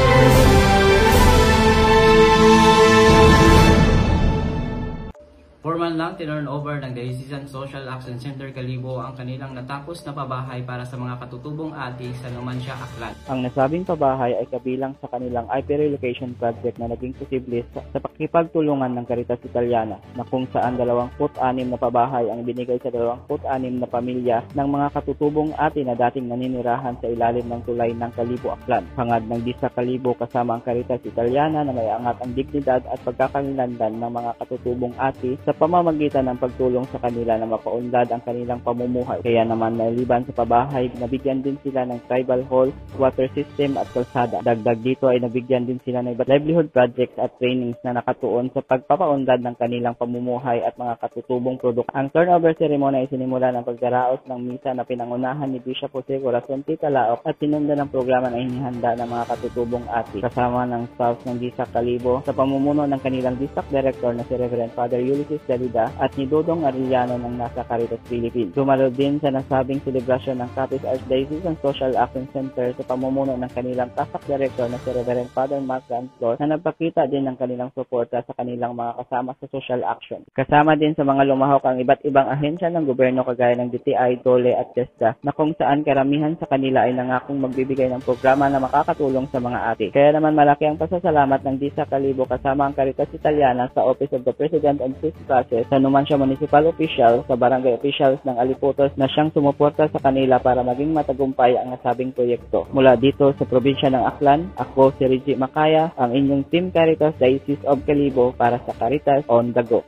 [5.61, 10.65] Formal lang tinurn over ng Diocesan Social Action Center Kalibo ang kanilang natapos na pabahay
[10.65, 13.13] para sa mga katutubong ati sa Numancia, Aklan.
[13.29, 18.01] Ang nasabing pabahay ay kabilang sa kanilang IP relocation project na naging posible sa, sa
[18.01, 21.29] pakipagtulungan ng Caritas Italiana na kung saan 26
[21.69, 23.45] na pabahay ang binigay sa 26
[23.77, 28.57] na pamilya ng mga katutubong ati na dating naninirahan sa ilalim ng tulay ng Kalibo,
[28.57, 28.89] Aklan.
[28.97, 34.01] Hangad ng Disa Kalibo kasama ang Caritas Italiana na may angat ang dignidad at pagkakalinlandan
[34.01, 39.21] ng mga katutubong ati sa pamamagitan ng pagtulong sa kanila na mapaunlad ang kanilang pamumuhay.
[39.23, 44.43] Kaya naman maliban sa pabahay, nabigyan din sila ng tribal hall, water system at kalsada.
[44.43, 49.41] Dagdag dito ay nabigyan din sila ng livelihood projects at trainings na nakatuon sa pagpapaunlad
[49.41, 51.91] ng kanilang pamumuhay at mga katutubong produkto.
[51.91, 56.63] Ang turnover ceremony ay sinimula ng pagdaraos ng misa na pinangunahan ni Bishop Jose Corazon
[56.63, 56.79] T.
[56.79, 61.37] Talaok at sinunda ng programa na inihanda ng mga katutubong ati kasama ng spouse ng
[61.41, 66.13] Disak Kalibo sa pamumuno ng kanilang Disak Director na si Reverend Father Ulysses Dalida at
[66.17, 68.53] ni Dodong Arellano ng nasa Caritas Philippines.
[68.53, 73.51] Dumalo din sa nasabing selebrasyon ng Capiz Archdiocese and Social Action Center sa pamumuno ng
[73.51, 78.21] kanilang tasak director na si Reverend Father Mark Ransflor na nagpakita din ng kanilang suporta
[78.25, 80.23] sa kanilang mga kasama sa social action.
[80.31, 84.53] Kasama din sa mga lumahok ang iba't ibang ahensya ng gobyerno kagaya ng DTI, DOLE
[84.55, 89.27] at TESDA na kung saan karamihan sa kanila ay nangakong magbibigay ng programa na makakatulong
[89.29, 89.87] sa mga ati.
[89.93, 94.23] Kaya naman malaki ang pasasalamat ng Disa Kalibo kasama ang Caritas Italiana sa Office of
[94.25, 99.07] the President and Chief process sa Numancia Municipal Official sa barangay officials ng Aliputos na
[99.07, 102.67] siyang sumuporta sa kanila para maging matagumpay ang nasabing proyekto.
[102.75, 107.63] Mula dito sa probinsya ng Aklan, ako si Reggie Makaya, ang inyong Team Caritas Diocese
[107.63, 109.87] of Calibo para sa Caritas on the Go.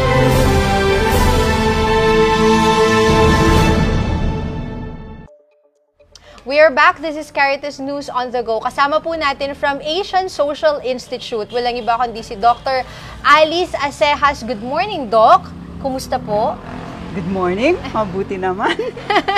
[6.51, 6.99] We are back.
[6.99, 8.59] This is Caritas News on the Go.
[8.59, 11.47] Kasama po natin from Asian Social Institute.
[11.47, 12.83] Walang iba kundi si Dr.
[13.23, 14.43] Alice Acejas.
[14.43, 15.47] Good morning, Doc.
[15.79, 16.59] Kumusta po?
[17.15, 17.79] Good morning.
[17.95, 18.75] Mabuti naman.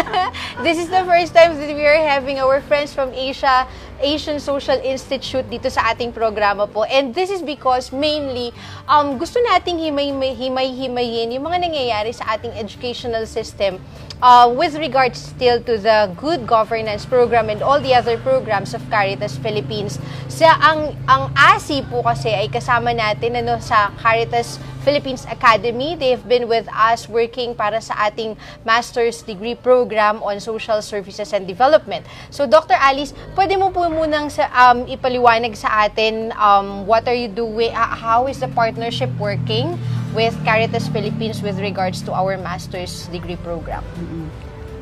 [0.66, 3.70] This is the first time that we are having our friends from Asia,
[4.02, 6.82] Asian Social Institute dito sa ating programa po.
[6.90, 8.50] And this is because mainly,
[8.90, 13.78] um, gusto nating himay-himayin yung mga nangyayari sa ating educational system
[14.24, 18.80] uh, with regards still to the good governance program and all the other programs of
[18.88, 20.00] Caritas Philippines.
[20.32, 24.58] Sa ang ang ASI po kasi ay kasama natin ano sa Caritas
[24.88, 25.96] Philippines Academy.
[25.96, 28.36] They've been with us working para sa ating
[28.68, 32.08] master's degree program on social services and development.
[32.32, 32.76] So Dr.
[32.76, 37.72] Alice, pwede mo po munang sa, um, ipaliwanag sa atin um, what are you doing,
[37.72, 39.80] uh, how is the partnership working
[40.14, 43.82] with Caritas Philippines with regards to our master's degree program?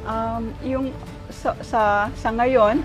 [0.03, 0.91] Um, yung
[1.31, 1.81] sa, sa,
[2.13, 2.83] sa ngayon,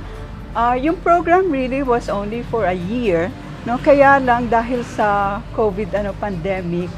[0.55, 3.29] uh, yung program really was only for a year.
[3.67, 3.77] No?
[3.83, 6.89] Kaya lang dahil sa COVID ano, pandemic,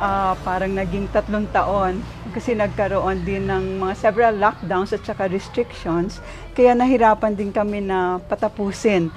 [0.00, 6.22] uh, parang naging tatlong taon kasi nagkaroon din ng mga several lockdowns at saka restrictions.
[6.54, 9.10] Kaya nahirapan din kami na patapusin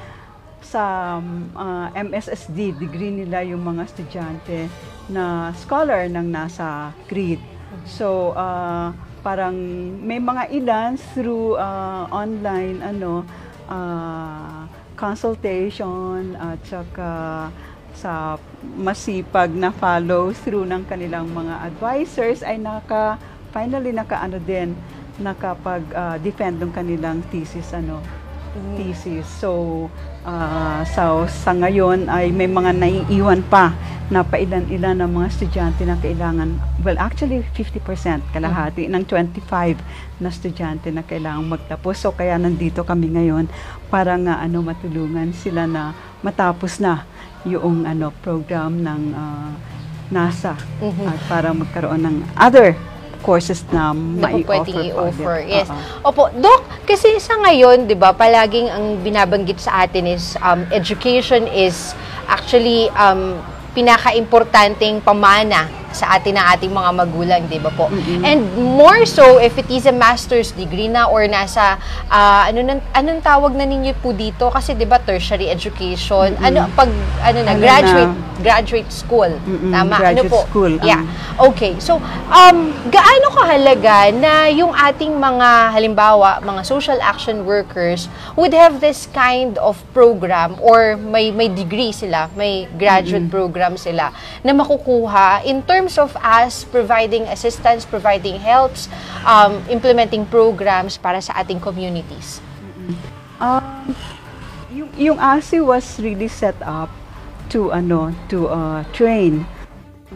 [0.64, 1.20] sa
[1.54, 4.72] uh, MSSD degree nila yung mga estudyante
[5.12, 7.44] na scholar ng nasa grade.
[7.84, 9.56] So, uh, parang
[10.04, 13.24] may mga ilan through uh, online ano
[13.72, 14.68] uh,
[15.00, 17.12] consultation at saka
[17.96, 18.36] sa
[18.76, 23.16] masipag na follow through ng kanilang mga advisors ay naka
[23.56, 24.76] finally naka ano din
[25.22, 28.02] nakapag uh, defend ng kanilang thesis ano
[28.58, 28.76] mm.
[28.76, 29.88] thesis so
[30.26, 33.76] uh, so, sa ngayon ay may mga naiiwan pa
[34.12, 37.82] na pailan-ilan ng mga estudyante na kailangan, well actually 50%
[38.36, 39.02] kalahati mm-hmm.
[39.02, 41.98] ng 25 na estudyante na kailangan magtapos.
[41.98, 43.50] So kaya nandito kami ngayon
[43.88, 47.10] para nga ano matulungan sila na matapos na
[47.48, 49.50] yung ano program ng uh,
[50.14, 50.54] NASA
[50.84, 51.08] mm-hmm.
[51.10, 52.78] at para magkaroon ng other
[53.24, 55.36] courses na mai-offer pwedeng i-offer.
[55.48, 55.72] Yes.
[55.72, 56.12] Uh-huh.
[56.12, 61.48] Opo, Doc, kasi sa ngayon, 'di ba, palaging ang binabanggit sa atin is um, education
[61.48, 61.96] is
[62.28, 63.40] actually um,
[63.74, 67.88] pinaka-importanting pamana sa atin ng ating mga magulang, di ba po?
[68.22, 71.78] And more so, if it is a master's degree na or nasa,
[72.10, 74.50] ah, ano nan, anong tawag na ninyo po dito?
[74.50, 76.90] Kasi di ba tertiary education, ano, pag,
[77.22, 78.42] ano na, Ano graduate, na?
[78.42, 79.30] graduate school.
[79.46, 80.42] Mm-mm, Tama, graduate ano po?
[80.50, 80.88] school, um.
[80.88, 81.04] Yeah.
[81.38, 81.78] Okay.
[81.78, 82.58] So, um,
[82.90, 89.60] gaano kahalaga na yung ating mga, halimbawa, mga social action workers would have this kind
[89.60, 95.83] of program or may may degree sila, may graduate program sila na makukuha in terms
[95.98, 98.88] of us providing assistance, providing helps,
[99.26, 102.40] um, implementing programs para sa ating communities.
[103.40, 103.96] Um,
[104.72, 106.90] yung, yung ASI was really set up
[107.52, 109.46] to ano to uh, train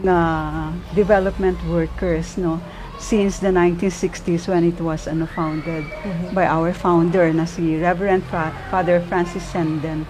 [0.02, 2.58] na development workers no
[2.98, 5.86] since the 1960s when it was ano founded
[6.34, 10.02] by our founder na si Reverend Fra- Father Francis Senden.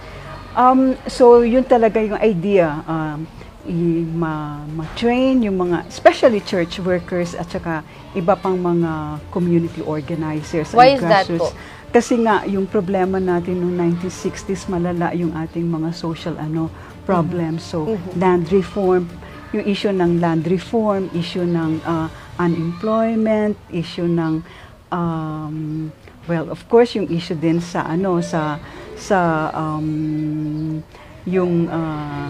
[0.56, 3.28] Um, so yun talaga yung idea um,
[3.66, 7.82] ma-train yung mga especially church workers at saka
[8.14, 11.50] iba pang mga community organizers Why is that po?
[11.88, 16.68] Kasi nga yung problema natin noong 1960s malala yung ating mga social ano
[17.09, 17.64] problems.
[17.64, 19.09] So land reform,
[19.56, 24.44] yung issue ng land reform, issue ng uh, unemployment, issue ng
[24.92, 25.88] um,
[26.28, 28.61] well, of course yung issue din sa ano sa
[29.00, 30.84] sa um,
[31.24, 32.28] yung uh,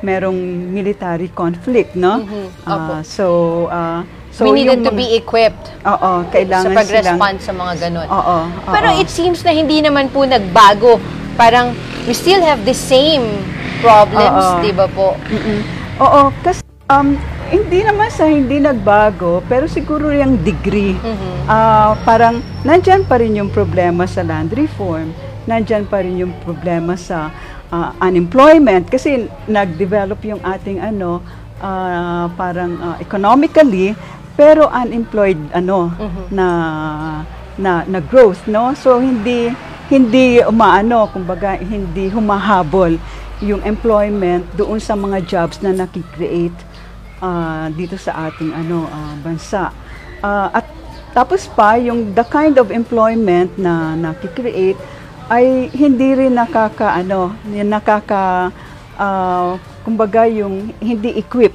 [0.00, 0.38] merong
[0.70, 2.22] military conflict, no?
[2.22, 2.46] Mhm.
[2.64, 3.26] Ah, so
[3.68, 8.06] uh, so We needed to be equipped Oo, sa kailangan silang pag-respond sa mga ganun.
[8.06, 8.36] Oo,
[8.70, 11.02] Pero it seems na hindi naman po nagbago.
[11.34, 11.74] Parang
[12.06, 13.42] we still have the same
[13.82, 14.62] problems, Oo.
[14.62, 15.18] di ba po?
[15.26, 15.60] Mm-mm.
[15.98, 17.18] Oo, kasi um,
[17.48, 21.50] hindi naman sa hindi nagbago, pero siguro yung degree, Mhm.
[21.50, 25.10] ah, parang nandyan pa rin yung problema sa land reform,
[25.48, 27.32] nandyan pa rin yung problema sa
[27.72, 31.20] ah, unemployment, kasi nag-develop yung ating ano,
[31.60, 33.96] ah, parang ah, economically,
[34.38, 35.90] pero unemployed ano
[36.30, 36.46] na
[37.58, 38.70] na na growth no?
[38.78, 39.50] So hindi
[39.90, 42.94] hindi umaano kumbaga hindi humahabol
[43.42, 46.54] yung employment doon sa mga jobs na nakikreate
[47.18, 49.74] ah, dito sa ating ano ah, bansa.
[50.22, 50.66] Ah, at
[51.10, 54.78] tapos pa yung the kind of employment na nakikreate
[55.28, 58.48] ay hindi rin nakaka ano yung nakaka
[58.96, 61.52] ah, kumbaga yung hindi equip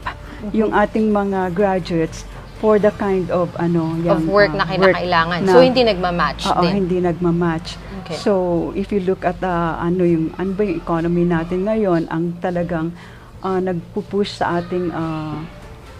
[0.53, 2.28] yung ating mga graduates
[2.63, 5.39] for the kind of ano Of yung, work ah, na kinakailangan.
[5.43, 6.71] na- so, hindi nagmamatch Oo, din.
[6.80, 7.76] hindi nagmamatch.
[8.03, 8.15] Okay.
[8.19, 8.32] So,
[8.71, 12.95] if you look at uh, ano yung ano ba yung economy natin ngayon, ang talagang
[13.43, 15.43] uh, nagpupush sa ating uh,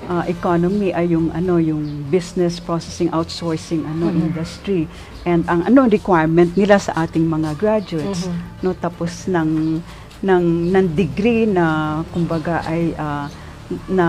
[0.06, 4.26] uh, economy ay yung ano yung business processing outsourcing ano Mm-hmm.
[4.26, 4.82] industry
[5.24, 8.62] and ang ano requirement nila sa ating mga graduates Mm-hmm.
[8.62, 9.80] no tapos ng
[10.22, 11.66] ng ng degree na
[12.10, 13.28] kumbaga ay uh,
[13.88, 14.08] na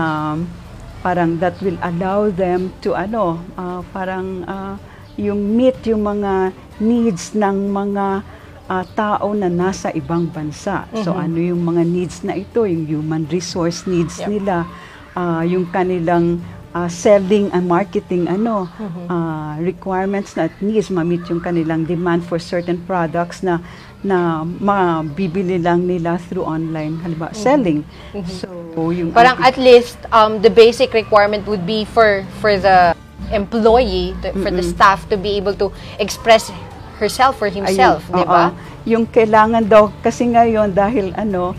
[1.01, 4.75] parang that will allow them to ano ah, parang ah,
[5.15, 8.23] yung meet yung mga needs ng mga
[8.65, 10.83] ah, tao na nasa ibang bansa.
[10.97, 14.27] So ano yung mga needs na ito, yung human resource needs Yep.
[14.27, 14.65] nila,
[15.15, 16.43] ah, yung kanilang
[16.75, 18.67] ah, selling and marketing ano
[19.07, 23.63] ah, requirements na at needs ma-meet yung kanilang demand for certain products na
[24.05, 27.81] na mabibili lang nila through online halimbawa selling.
[28.29, 32.93] So yung Parang at least um, the basic requirement would be for for the
[33.33, 36.53] employee, to- for the staff to be able to express
[37.01, 38.53] herself or himself, di ba?
[38.85, 41.57] Yung kailangan daw, kasi ngayon dahil ano,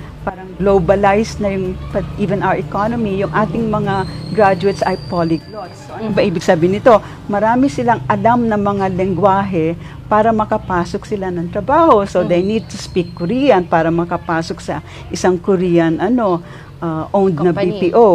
[0.57, 1.77] globalized na yung
[2.17, 5.89] even our economy, yung ating mga graduates ay polyglots.
[5.89, 6.97] So, ano ba ibig sabihin nito?
[7.29, 9.77] Marami silang alam na mga lengguwahe
[10.07, 12.07] para makapasok sila ng trabaho.
[12.07, 14.81] So they need to speak Korean para makapasok sa
[15.11, 16.41] isang Korean ano
[16.79, 17.91] uh, owned na Company.
[17.91, 18.07] BPO.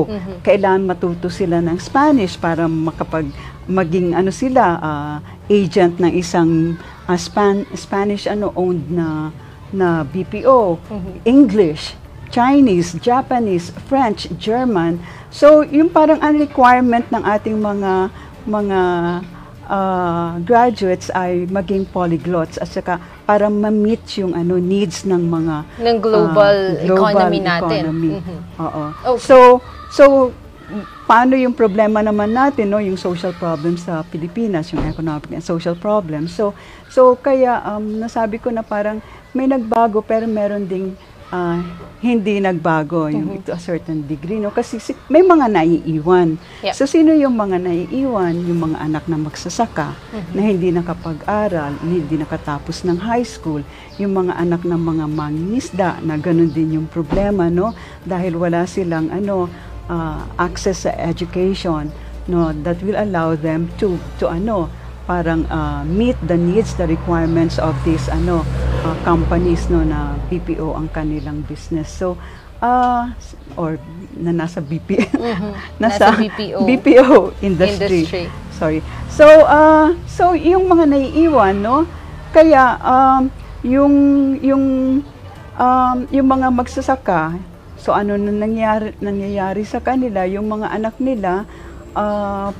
[0.41, 3.27] Kailangan matuto sila ng Spanish para makapag
[3.69, 5.17] maging ano sila ah,
[5.47, 6.75] agent ng isang
[7.05, 9.29] ah, Span- Spanish ano owned na
[9.71, 10.83] na BPO,
[11.23, 11.95] English,
[12.31, 15.03] Chinese, Japanese, French, German.
[15.29, 18.09] So, yung parang ang requirement ng ating mga
[18.47, 18.79] mga
[19.71, 25.97] ah, graduates ay maging polyglots at saka para ma-meet yung ano needs ng mga Ng
[26.01, 27.79] global ah, economy natin.
[27.85, 28.11] economy.
[28.19, 28.37] Mhm.
[28.59, 28.83] Oo.
[29.15, 29.23] Okay.
[29.23, 29.37] So,
[29.91, 30.03] so
[31.07, 35.75] paano yung problema naman natin, no, yung social problems sa Pilipinas, yung economic and social
[35.75, 36.31] problems.
[36.31, 36.55] So,
[36.87, 39.03] so kaya um, nasabi ko na parang
[39.35, 40.95] may nagbago pero meron ding
[41.31, 41.59] ah,
[42.01, 44.49] hindi nagbago yung to a certain degree, no?
[44.49, 46.35] Kasi si- may mga naiiwan.
[46.65, 46.73] Yep.
[46.73, 48.35] So, sino yung mga naiiwan?
[48.45, 49.93] Yung mga anak na magsasaka
[50.33, 53.61] na hindi nakapag-aral, hindi nakatapos ng high school,
[54.01, 57.71] yung mga anak ng mga mangingisda na ganun din yung problema, no?
[58.03, 59.45] Dahil wala silang ano,
[59.87, 61.89] uh, access sa education
[62.29, 64.69] no that will allow them to to ano
[65.11, 68.47] parang uh, meet the needs the requirements of these ano
[68.87, 72.15] uh, companies no na BPO ang kanilang business so
[72.63, 73.11] uh,
[73.59, 73.75] or
[74.15, 75.53] na nasa BP Mm-hmm.
[75.83, 76.63] Nasa BPO.
[76.63, 78.07] BPO industry.
[78.07, 78.25] Industry.
[78.55, 78.79] sorry
[79.11, 81.83] so uh, so yung mga naiiwan no
[82.31, 83.27] kaya um,
[83.67, 83.93] yung
[84.39, 84.63] yung
[85.59, 87.35] um, yung mga magsasaka
[87.75, 91.43] so ano na nangyayari, nangyayari sa kanila yung mga anak nila
[91.97, 92.55] uh,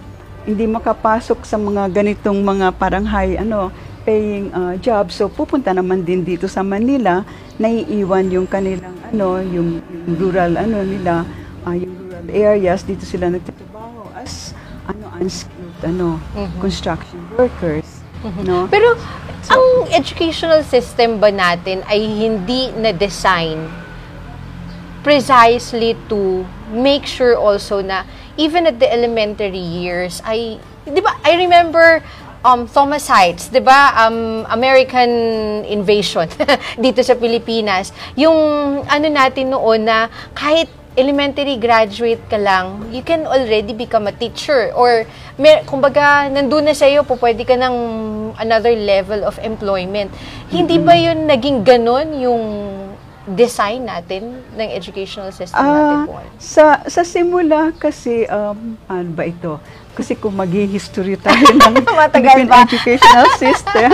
[0.46, 3.70] hindi makapasok sa mga ganitong mga parang high ano
[4.02, 5.14] paying uh, job.
[5.14, 7.22] So pupunta naman din dito sa Manila.
[7.62, 11.24] Naiiwan yung kanilang ano yung, yung rural ano nila
[11.66, 12.82] uh, yung rural areas.
[12.82, 14.58] Dito sila nagtatrabaho as
[14.90, 16.18] ano unskilled ano
[16.58, 18.02] construction workers
[18.46, 18.70] no?
[18.70, 18.94] Pero
[19.50, 23.66] ang educational system ba natin ay hindi na-design
[25.02, 28.06] precisely to make sure also na
[28.38, 32.04] even at the elementary years ay 'di ba I remember
[32.42, 35.12] um Thomas Heights 'di ba um American
[35.68, 36.28] invasion
[36.84, 38.38] dito sa Pilipinas yung
[38.86, 40.70] ano natin noon na kahit
[41.00, 44.76] elementary graduate ka lang, you can already become a teacher.
[44.76, 45.08] Or,
[45.40, 47.76] mer kumbaga, nandun na sa'yo, po pwede ka ng
[48.36, 50.12] another level of employment.
[50.52, 52.44] Hindi ba yun naging ganon yung
[53.28, 56.14] design natin ng educational system natin Ah, po?
[56.38, 59.62] sa sa simula kasi um ano ba ito?
[59.92, 63.92] Kasi kung mag-history tayo ng Philippine educational system,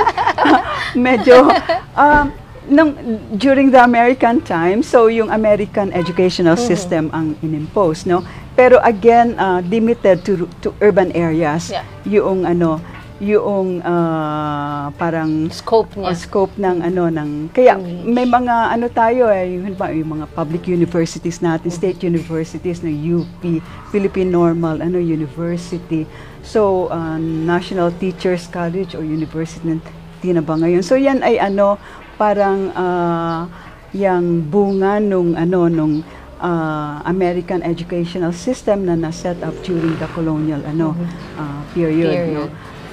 [0.95, 1.49] medyo
[1.93, 2.31] um
[2.67, 2.91] nung
[3.31, 6.67] during the American time, so yung American educational Mm-hmm.
[6.67, 8.23] system ang inimpose, no?
[8.53, 11.71] Pero again, uh, limited to to urban areas.
[11.71, 11.87] Yeah.
[12.03, 12.83] Yung ano,
[13.17, 16.13] yung uh, parang Scope niya.
[16.13, 17.73] o scope ng ano ng kaya
[18.05, 23.41] may mga ano tayo eh yung, yung mga public universities natin state universities ng UP
[23.89, 26.05] Philippine Normal ano University.
[26.45, 29.81] So uh, National Teachers College o University
[30.21, 30.85] na ba ngayon?
[30.85, 31.81] So yan ay ano
[32.21, 33.49] parang uh,
[33.97, 36.05] yung bunga nung ano nung
[36.41, 40.93] uh, American educational system na na-set up during the colonial ano
[41.37, 42.45] uh, period, no?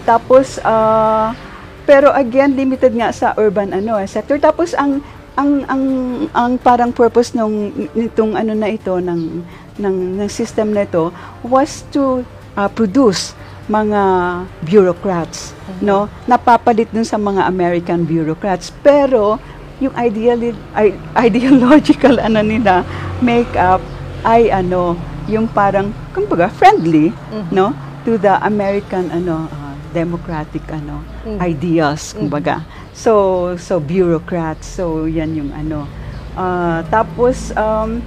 [0.05, 1.33] Tapos ah,
[1.85, 4.41] pero again limited nga sa urban ano eh, sector.
[4.41, 5.85] Tapos ang ang ang
[6.31, 9.43] ang parang purpose nung nitong ano na ito ng
[9.83, 11.11] ng, ng system na ito
[11.43, 12.23] was to
[12.55, 13.35] ah, produce
[13.65, 14.03] mga
[14.61, 16.05] bureaucrats, no?
[16.29, 18.69] Napapalit dun sa mga American bureaucrats.
[18.85, 19.41] Pero
[19.81, 20.53] yung ideally,
[21.17, 22.85] ideological ano nila
[23.25, 23.81] makeup
[24.21, 24.97] ay ano,
[25.27, 27.09] yung parang kumbaga friendly,
[27.49, 27.73] no?
[28.05, 29.64] To the American ano ah,
[29.95, 30.99] democratic ano
[31.39, 32.67] ideals kumbaga.
[32.91, 34.67] So so bureaucrats.
[34.67, 35.87] So yan yung ano.
[36.35, 38.03] Ah, tapos um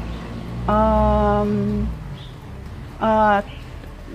[0.67, 1.51] um
[2.99, 3.39] ah,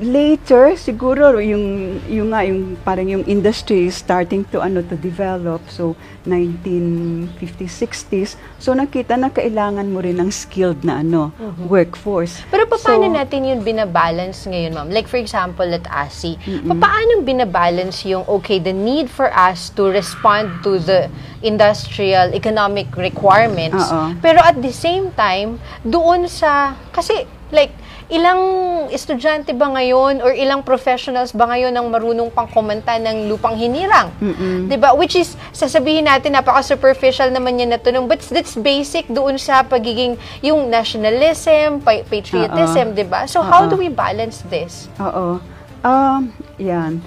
[0.00, 5.60] later siguro yung yung nga yung parang yung industry is starting to ano to develop.
[5.68, 11.34] So 1950s 60s so nakita na kailangan mo rin ng skilled na ano
[11.66, 12.40] workforce.
[12.46, 14.88] Pero pa- paano So, natin yun binabalance ngayon, ma'am?
[14.88, 19.90] Like for example, at ASI, pa- paano binabalance yung, okay, the need for us to
[19.90, 21.10] respond to the
[21.42, 24.14] industrial economic requirements, Oo.
[24.22, 27.74] pero at the same time, doon sa, kasi like,
[28.12, 28.40] ilang
[28.92, 34.12] estudyante ba ngayon or ilang professionals ba ngayon ang marunong pang kumanta ng lupang hinirang?
[34.68, 34.92] 'Di ba?
[34.92, 39.64] Which is sasabihin natin napaka superficial naman yan na tanong but that's basic doon sa
[39.64, 43.24] pagiging yung nationalism, pa- patriotism, 'di ba?
[43.24, 43.72] So how Oo.
[43.72, 44.92] do we balance this?
[45.00, 45.40] Oo.
[45.82, 47.02] Um, yan.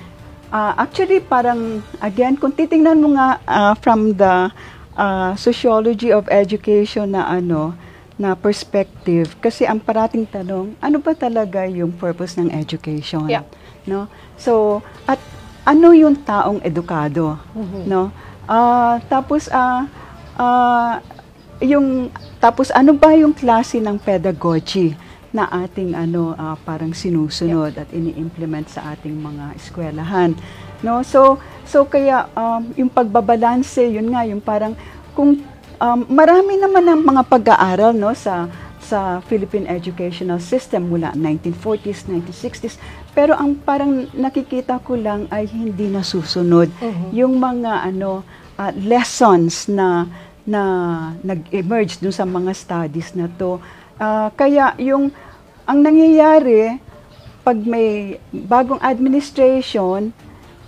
[0.52, 4.50] Ah, actually, parang, again, kung titingnan mo nga ah, from the
[4.96, 7.76] ah, sociology of education na ano,
[8.16, 13.28] na perspective, kasi ang parating tanong, ano ba talaga yung purpose ng education?
[13.28, 13.44] Yeah.
[13.84, 14.08] No?
[14.40, 15.20] So, at
[15.68, 17.36] ano yung taong edukado?
[17.84, 18.16] No?
[18.48, 19.90] Ah, tapos, ah,
[20.40, 21.04] ah,
[21.60, 24.96] yung, tapos ano ba yung klase ng pedagogy
[25.36, 30.32] na ating ano ah, parang sinusunod at ini-implement sa ating mga eskwelahan
[30.80, 31.36] no so
[31.68, 34.80] so kaya um, yung pagbabalanse yun nga yung parang
[35.12, 35.40] kung
[35.86, 38.50] um, marami naman ng mga pag-aaral no sa
[38.86, 42.78] sa Philippine educational system mula 1940s 1960s
[43.18, 46.70] pero ang parang nakikita ko lang ay hindi nasusunod.
[47.16, 48.22] Yung mga ano
[48.58, 50.06] ah, lessons na
[50.46, 50.62] na
[51.26, 53.58] nag-emerge dun sa mga studies na to.
[53.98, 55.10] Ah, kaya yung
[55.66, 56.78] ang nangyayari
[57.42, 60.14] pag may bagong administration,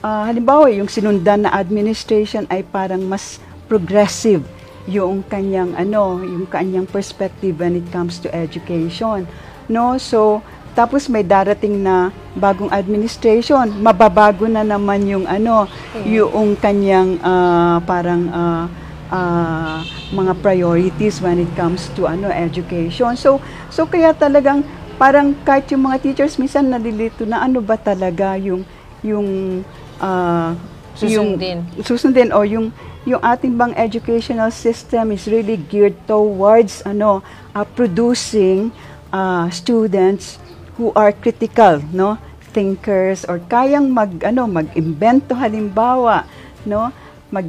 [0.01, 3.37] ah, halimbawa yung sinundan na administration ay parang mas
[3.69, 4.41] progressive
[4.87, 9.27] yung kanyang ano, yung kanyang perspective when it comes to education.
[9.67, 9.99] no?
[9.99, 10.39] So,
[10.73, 15.67] tapos may darating na bagong administration, mababago na naman yung ano,
[16.07, 18.65] yung kanyang ah, parang ah,
[19.11, 19.81] ah,
[20.13, 23.17] mga priorities when it comes to ano education.
[23.19, 24.63] So, so kaya talagang
[25.01, 28.63] parang kahit yung mga teachers minsan nalilito na ano ba talaga yung
[29.01, 29.61] yung
[29.97, 30.53] ah,
[30.97, 31.61] Susundin.
[31.77, 32.73] yung susundin o yung
[33.07, 37.23] yung ating bang educational system is really geared towards ano
[37.55, 38.67] uh, producing
[39.15, 40.35] uh, students
[40.75, 42.19] who are critical no?
[42.51, 46.27] Thinkers or kayang mag ano mag-imbento halimbawa
[46.67, 46.91] no?
[47.31, 47.47] Mag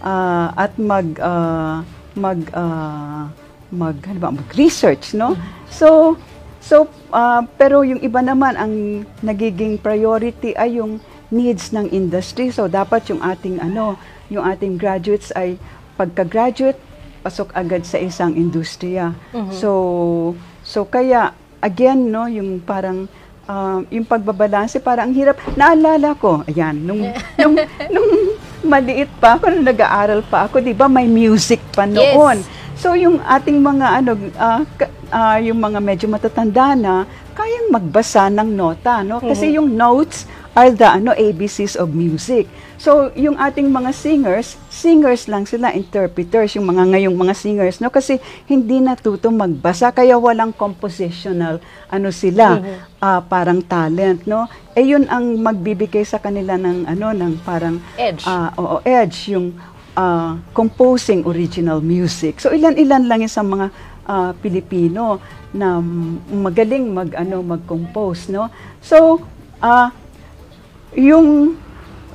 [0.00, 1.84] uh, at mag uh,
[2.16, 3.28] mag uh,
[3.68, 5.36] mag ano ba, mag-research no?
[5.68, 6.16] So
[6.64, 10.96] so uh, pero yung iba naman ang nagiging priority ay yung
[11.28, 12.48] needs ng industry.
[12.48, 15.56] So dapat yung ating ano yung ating graduates ay
[15.94, 16.78] pagka-graduate
[17.20, 19.16] pasok agad sa isang industriya.
[19.50, 19.70] So
[20.60, 23.08] so kaya again no yung parang
[23.44, 25.40] um, yung pagbabalanse parang ang hirap.
[25.54, 27.00] Naalala ko ayan nung
[27.40, 27.56] nung
[27.88, 28.10] nung
[28.62, 30.84] maliit pa ako nung nag-aaral pa ako 'di ba?
[30.84, 32.12] May music pa Yes.
[32.12, 32.38] noon.
[32.74, 34.10] So yung ating mga ano
[34.76, 36.94] ka- ah, yung mga medyo matatanda na
[37.32, 39.16] kayang magbasa ng nota no?
[39.18, 42.44] Kasi yung notes are the ano ABCs of music
[42.84, 47.88] so yung ating mga singers singers lang sila interpreters yung mga ngayong mga singers no?
[47.88, 52.60] Kasi hindi natuto magbasa kaya walang compositional ano sila
[53.00, 54.44] ah, parang talent no?
[54.76, 58.20] Eh yun ang magbibigay sa kanila ng ano ng parang Edge.
[58.28, 59.56] ah, oo, edge yung
[59.96, 62.36] ah, composing original music.
[62.36, 63.66] So ilan-ilan lang yung sa mga
[64.04, 65.24] ah, Pilipino
[65.56, 65.80] na
[66.28, 68.52] magaling mag ano mag-compose no?
[68.84, 69.24] So
[69.64, 69.88] ah
[70.92, 71.56] yung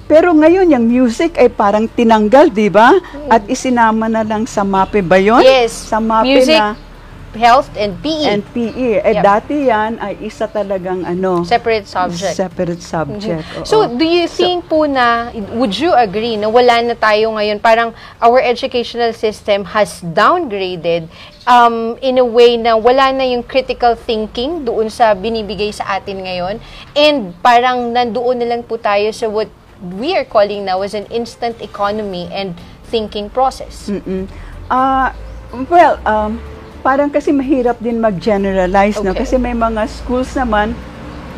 [0.09, 2.97] pero ngayon yung music ay parang tinanggal, 'di ba?
[3.29, 5.45] At isinama na lang sa MAPE ba 'yon?
[5.45, 5.69] Yes.
[5.85, 6.73] Sa MAPE Music, na
[7.37, 8.25] health, and PE.
[8.25, 9.05] and PE.
[9.05, 9.21] Eh Yep.
[9.21, 12.33] dati 'yan ay isa talagang ano, Separate subject.
[12.33, 13.45] separate subject.
[13.53, 13.65] oo.
[13.69, 17.93] So, do you think po na, would you agree na wala na tayo ngayon, parang
[18.17, 21.05] our educational system has downgraded
[21.45, 26.25] um, in a way na wala na yung critical thinking doon sa binibigay sa atin
[26.25, 26.57] ngayon
[26.97, 29.49] and parang nandoon na lang po tayo sa what
[29.81, 32.55] we are calling now as an instant economy and
[32.89, 33.87] thinking process.
[33.87, 34.27] Mm-mm.
[34.69, 35.15] Ah,
[35.69, 36.37] well, um,
[36.83, 39.11] parang kasi mahirap din mag-generalize, no?
[39.11, 39.25] Okay.
[39.25, 40.75] Kasi may mga schools naman,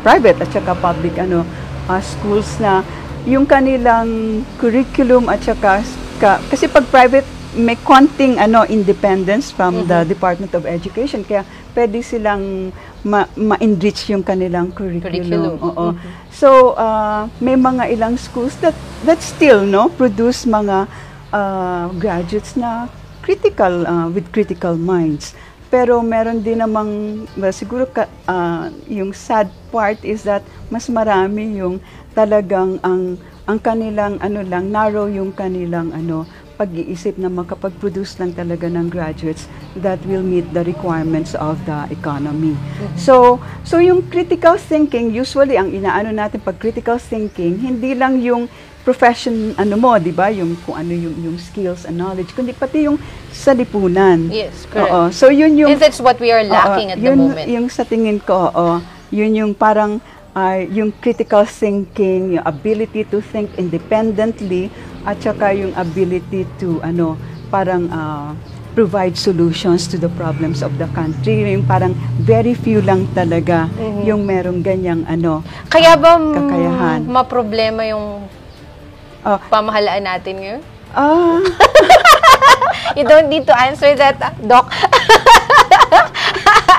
[0.02, 1.46] private at saka public, ano,
[1.86, 2.82] ah, schools na
[3.22, 5.80] yung kanilang curriculum at saka,
[6.18, 11.44] ka, kasi pag private, may konting ano independence from the Department of Education kaya
[11.76, 12.72] pwede silang
[13.02, 15.02] ma- ma-enrich yung kanilang Curriculum.
[15.02, 15.54] curriculum.
[15.58, 15.86] Oo.
[16.30, 20.86] So uh, may mga ilang schools that that still no produce mga
[21.34, 22.86] uh, graduates na
[23.22, 25.34] critical uh, with critical minds.
[25.72, 31.58] Pero meron din namang well, siguro ka, uh, yung sad part is that mas marami
[31.58, 31.80] yung
[32.12, 33.16] talagang ang
[33.48, 36.28] ang kanilang ano lang narrow yung kanilang ano
[36.62, 42.54] pag-iisip na makapag-produce lang talaga ng graduates that will meet the requirements of the economy.
[42.94, 48.46] So, so yung critical thinking, usually ang inaano natin pag critical thinking, hindi lang yung
[48.82, 50.26] profession ano mo, 'di ba?
[50.34, 52.98] Yung kung ano yung yung skills and knowledge, kundi pati yung
[53.30, 54.26] sa lipunan.
[54.26, 54.90] Yes, correct.
[54.90, 55.02] Oo.
[55.14, 57.46] So yun yung and that's what we are lacking Oo, at the yun, moment.
[57.46, 58.82] Yung sa tingin ko, oo,
[59.14, 60.02] yun yung parang
[60.34, 64.72] ah, yung critical thinking, yung ability to think independently,
[65.02, 68.32] at saka yung ability to ano, parang ah,
[68.72, 71.44] provide solutions to the problems of the country.
[71.46, 74.02] Yung parang very few lang talaga Mm-hmm.
[74.02, 75.44] yung merong ganyang ano.
[75.66, 77.00] Kaya ba mm, kakayahan.
[77.04, 78.24] maproblema yung
[79.22, 80.60] Oh, pamahalaan natin ngayon?
[80.92, 81.38] ah,
[82.98, 84.66] You don't need to answer that, ah, Doc.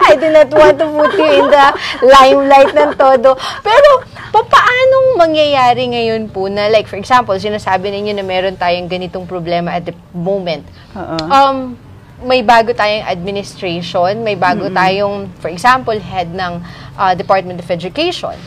[0.09, 1.65] I do not want to put you in the
[2.03, 3.39] limelight ng todo.
[3.63, 3.89] Pero,
[4.35, 9.23] pa- paanong mangyayari ngayon po na, like, for example, sinasabi ninyo na meron tayong ganitong
[9.23, 10.65] problema at the moment.
[10.93, 11.17] oo.
[11.31, 11.79] Um,
[12.23, 16.63] may bago tayong administration, may bago tayong, for example, head ng
[16.95, 18.39] uh, Department of Education.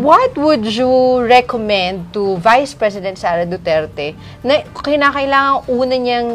[0.00, 4.14] What would you recommend to Vice President Sara Duterte
[4.46, 6.30] na kinakailangan una niyang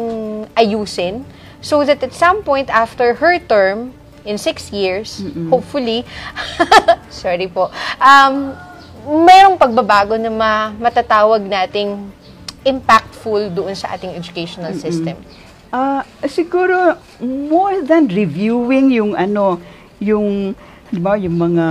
[0.54, 1.24] ayusin
[1.64, 5.20] so that at some point after her term, in six years,
[5.52, 6.04] hopefully,
[7.12, 7.68] sorry po,
[8.00, 8.56] um,
[9.04, 12.08] mayroong pagbabago na ma- matatawag nating
[12.64, 15.20] impactful doon sa ating educational system.
[15.68, 19.60] Ah, siguro more than reviewing yung ano,
[20.00, 20.56] yung
[20.88, 21.66] di ba, yung mga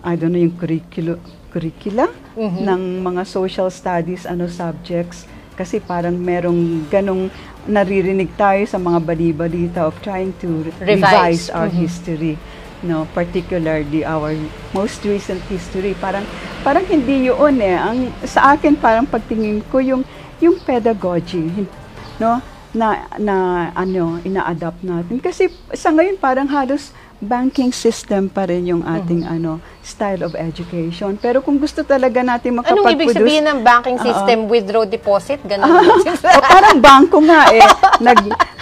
[0.00, 1.20] I don't know yung curriculum
[1.50, 2.06] curricula
[2.38, 5.24] ng mga social studies ano subjects.
[5.56, 7.28] Kasi parang merong ganong
[7.70, 10.98] naririnig tayo sa mga bali-balita of trying to re- Revise.
[10.98, 12.34] revise our history.
[12.82, 13.04] no?
[13.12, 14.32] Particularly our
[14.72, 15.92] most recent history.
[15.96, 16.24] Parang
[16.64, 17.76] parang hindi yun eh.
[17.76, 20.02] Ang sa akin parang pagtingin ko yung
[20.40, 21.68] yung pedagogy
[22.16, 22.40] no?
[22.72, 25.20] Na na ano ina-adapt natin.
[25.20, 31.20] Kasi sa ngayon parang halos banking system pa rin yung ating ano style of education
[31.20, 35.36] pero kung gusto talaga natin makapag Anong ibig sabihin ng banking system withdraw deposit?
[35.44, 35.68] Ganun.
[36.36, 37.64] o parang bangko nga eh.
[38.08, 38.18] Nag,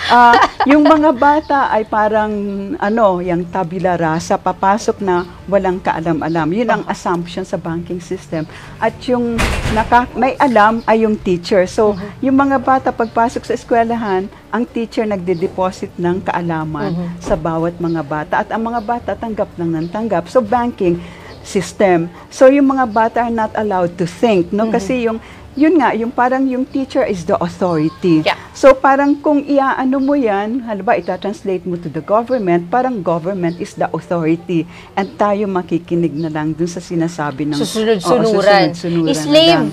[0.09, 2.33] ah, yung mga bata ay parang
[2.77, 6.49] ano, yung tabula rasa, papasok na walang kaalam-alam.
[6.53, 8.45] Yun ang assumption sa banking system.
[8.81, 9.37] At yung
[9.73, 11.65] naka, may alam ay yung teacher.
[11.69, 18.03] So, yung mga bata pagpasok sa eskwelahan, ang teacher nagde-deposit ng kaalaman sa bawat mga
[18.05, 18.35] bata.
[18.45, 20.29] At ang mga bata tanggap lang ng tanggap.
[20.29, 21.01] So, banking
[21.49, 22.13] system.
[22.29, 24.69] So, yung mga bata are not allowed to think, no?
[24.69, 25.17] Kasi yung
[25.59, 28.23] yun nga, yung parang yung teacher is the authority.
[28.23, 28.39] Yeah.
[28.53, 33.75] So parang kung iaano mo yan, halimbawa ita-translate mo to the government, parang government is
[33.75, 34.63] the authority
[34.95, 38.71] and tayo makikinig na lang dun sa sinasabi ng Susunod-sunuran.
[38.71, 39.67] Na Slave lang.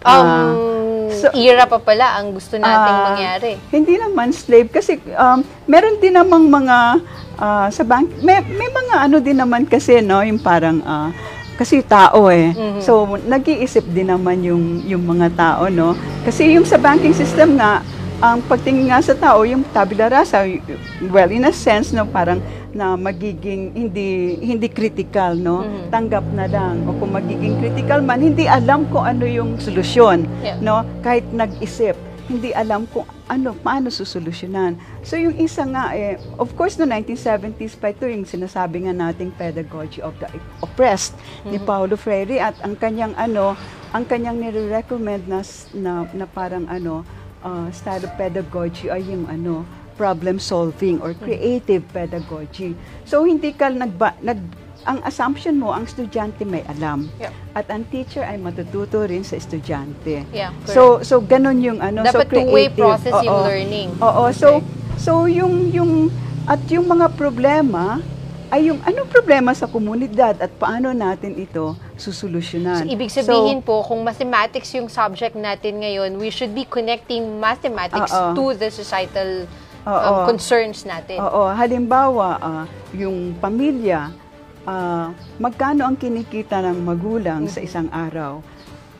[0.00, 0.54] um, Ah,
[1.10, 3.50] so- era pa pala ang gusto nating Ah, mangyari.
[3.68, 6.76] Hindi naman slave kasi um, meron din namang mga
[7.36, 11.10] ah, sa bank may, may mga ano din naman kasi no yung parang ah,
[11.58, 12.54] kasi tao eh.
[12.54, 12.80] Mm-hmm.
[12.80, 15.92] So nag-iisip din naman yung yung mga tao no.
[16.22, 17.82] Kasi yung sa banking system nga
[18.18, 20.42] ang pagtingin nga sa tao yung tabula rasa
[21.06, 25.86] well in a sense no parang na magiging hindi hindi critical no Mm-hmm.
[25.88, 30.58] tanggap na lang o kung magiging critical man hindi alam kung ano yung solusyon Yeah.
[30.58, 31.94] no kahit nag-isip
[32.26, 34.80] hindi alam kung ano paano susolusyonan?
[35.04, 39.30] So yung isa nga eh of course no 1970s pa ito yung sinasabi nga nating
[39.36, 40.28] pedagogy of the
[40.64, 41.14] oppressed
[41.44, 43.54] ni Paulo Freire at ang kanyang ano
[43.92, 45.40] ang kanyang nire-recommend na
[45.76, 47.04] na, na parang ano
[47.44, 49.64] uh, style of pedagogy ay yung ano
[49.98, 52.78] problem solving or creative pedagogy.
[53.02, 54.38] So hindi ka nagba, nag
[54.84, 57.32] ang assumption mo ang estudyante may alam Yep.
[57.54, 62.14] at ang teacher ay matututo rin sa estudyante Yeah, So so ganun yung ano so
[62.14, 62.78] Dapat two-way creative.
[62.78, 63.46] process yung Oo.
[63.46, 63.88] learning.
[63.98, 64.48] Oo, so
[64.94, 65.92] so yung yung
[66.44, 68.00] at yung mga problema
[68.48, 72.80] ay yung anong problema sa komunidad at paano natin ito susolusyonan.
[72.80, 78.08] So, ibig sabihin po, kung mathematics yung subject natin ngayon, we should be connecting mathematics
[78.08, 78.32] Oo.
[78.32, 79.44] to the societal
[79.84, 80.24] um, Oo.
[80.24, 81.20] concerns natin.
[81.20, 84.08] Oo, halimbawa, ah, yung pamilya,
[84.68, 88.44] ah, magkano ang kinikita ng magulang sa isang araw?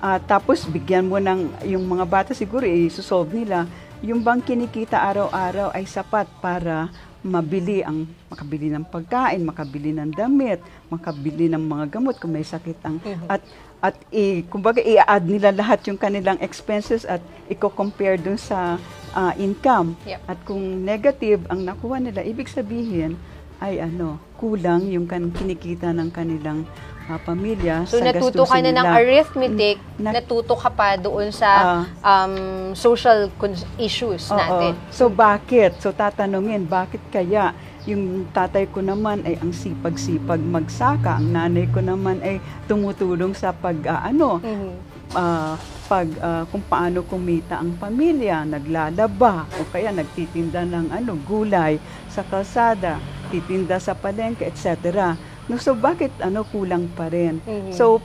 [0.01, 3.69] Ah, tapos bigyan mo ng yung mga bata siguro i-solve nila,
[4.01, 6.89] yung bang kinikita araw-araw ay sapat para
[7.19, 12.79] mabili ang makabili ng pagkain, makabili ng damit, makabili ng mga gamot kung may sakit
[12.87, 13.43] ang at
[13.79, 18.79] at i kumbaga i-add nila lahat yung kanilang expenses at i-compare dun sa
[19.19, 19.99] ah, income.
[20.07, 20.21] Yep.
[20.31, 23.19] At kung negative ang nakuha nila, ibig sabihin
[23.59, 26.63] ay ano, kulang yung kan kinikita ng kanilang
[27.09, 31.33] ah, pamilya So, sa natuto ka na ng arithmetic, Mm, na- natuto ka pa doon
[31.33, 32.35] sa um,
[32.73, 33.33] social
[33.77, 34.37] issues Oo.
[34.37, 34.73] natin.
[34.93, 35.81] So bakit?
[35.81, 37.51] So tatanungin, bakit kaya
[37.83, 42.39] yung tatay ko naman ay ang sipag-sipag magsaka, ang nanay ko naman ay
[42.69, 44.71] tumutulong sa pag ah, ano, Mhm.
[45.15, 45.57] ah,
[45.89, 52.21] pag ah, kung paano kumita ang pamilya, naglalaba o kaya nagtitinda ng ano gulay sa
[52.23, 55.15] kalsada, titinda sa palengke, etc.
[55.49, 57.41] No, so bakit ano kulang pa rin?
[57.45, 57.73] Mhm.
[57.73, 58.01] So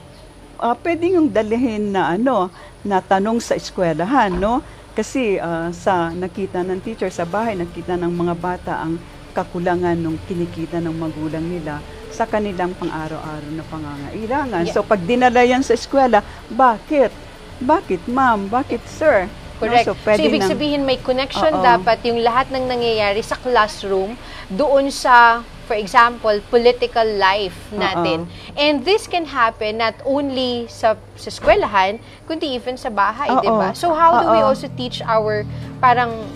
[0.60, 2.48] ah, pwede yung dalhin na ano
[2.84, 4.60] na tanong sa eskwelahan, no?
[4.94, 9.00] Kasi ah, sa nakita ng teacher sa bahay, nakita ng mga bata ang
[9.34, 11.82] kakulangan ng kinikita ng magulang nila
[12.14, 14.62] sa kanilang pang-araw-araw na pangangailangan.
[14.70, 14.74] Yeah.
[14.78, 17.10] So pag dinala yan sa eskwela, bakit?
[17.58, 18.46] Bakit ma'am?
[18.46, 19.26] Bakit sir?
[19.62, 19.86] No, Correct.
[19.86, 21.62] so, So, pwede ibig sabihin may connection Oo.
[21.62, 24.18] dapat yung lahat ng nangyayari sa classroom
[24.50, 28.26] doon sa, for example, political life natin.
[28.58, 33.70] And this can happen not only sa, sa eskwelahan, kundi even sa bahay, di ba?
[33.72, 34.50] So how do we Oo.
[34.50, 35.46] also teach our
[35.78, 36.26] parang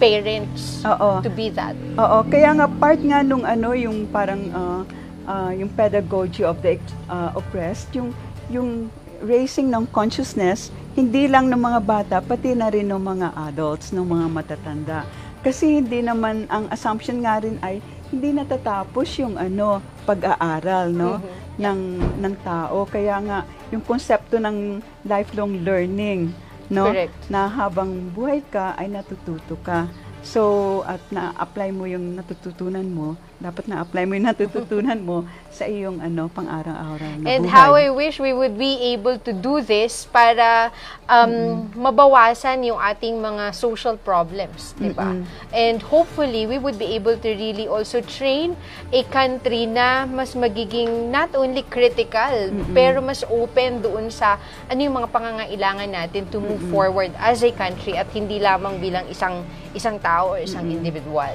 [0.00, 1.22] parents Oo.
[1.22, 1.76] to be that?
[2.00, 4.82] Oo, kaya nga part nga nung ano yung parang ah,
[5.28, 8.10] ah, yung pedagogy of the ah, oppressed, yung
[8.50, 8.90] yung
[9.22, 14.04] raising ng consciousness hindi lang ng mga bata pati na rin ng mga adults, ng
[14.04, 14.98] mga matatanda.
[15.40, 17.80] Kasi hindi naman ang assumption nga rin ay
[18.12, 21.16] hindi natatapos yung ano pag-aaral no
[21.56, 21.80] ng
[22.20, 23.38] ng tao kaya nga
[23.72, 26.28] yung konsepto ng lifelong learning
[26.68, 27.16] no Correct.
[27.32, 29.88] na habang buhay ka ay natututo ka.
[30.22, 36.00] So, at na-apply mo yung natututunan mo dapat na-apply mo yung natututunan mo sa iyong
[36.00, 37.52] ano pang-araw-araw na And buhay.
[37.52, 40.70] how I wish we would be able to do this para
[41.10, 45.12] um, mabawasan yung ating mga social problems, di ba?
[45.52, 48.56] And hopefully, we would be able to really also train
[48.94, 54.40] a country na mas magiging not only critical, pero mas open doon sa
[54.70, 59.04] ano yung mga pangangailangan natin to move forward as a country at hindi lamang bilang
[59.10, 59.44] isang
[59.76, 61.32] isang tao or isang individual.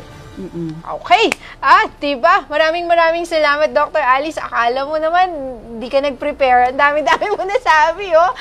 [1.02, 1.34] Okay.
[1.58, 2.46] Ah, diba?
[2.46, 3.98] Maraming maraming salamat, Dr.
[3.98, 4.38] Alice.
[4.38, 5.28] Akala mo naman,
[5.82, 6.70] di ka nag-prepare.
[6.70, 8.32] Ang dami-dami mo nasabi, oh.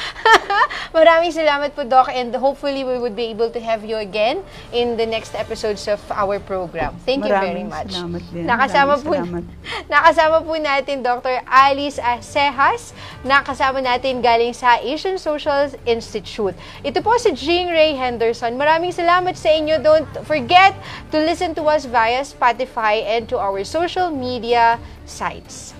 [0.98, 2.12] maraming salamat po, Doc.
[2.12, 4.44] And hopefully, we would be able to have you again
[4.76, 6.92] in the next episodes of our program.
[7.08, 7.96] Thank you very Maraming much.
[7.96, 8.44] salamat din.
[8.44, 9.44] Nakasama Maraming po, salamat.
[9.92, 11.36] nakasama po natin Dr.
[11.48, 12.92] Alice Acejas.
[13.24, 16.52] Nakasama natin galing sa Asian Social Institute.
[16.84, 18.52] Ito po si Jean Ray Henderson.
[18.60, 19.80] Maraming salamat sa inyo.
[19.80, 20.76] Don't forget
[21.08, 25.72] to listen to us via Spotify and to our social media sites.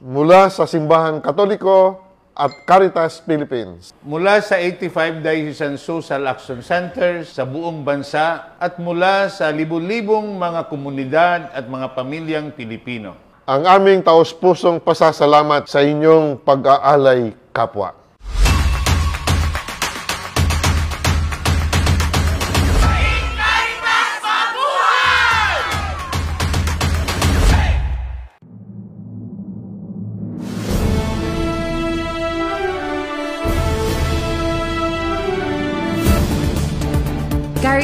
[0.00, 2.00] Mula sa Simbahan Katoliko
[2.32, 3.92] at Caritas Philippines.
[4.00, 10.72] mula sa 85 Diocesan Social Action Centers sa buong bansa at mula sa libu-libong mga
[10.72, 13.12] komunidad at mga pamilyang Pilipino.
[13.44, 17.99] Ang aming taos-pusong pasasalamat sa inyong pag-aalay kapwa.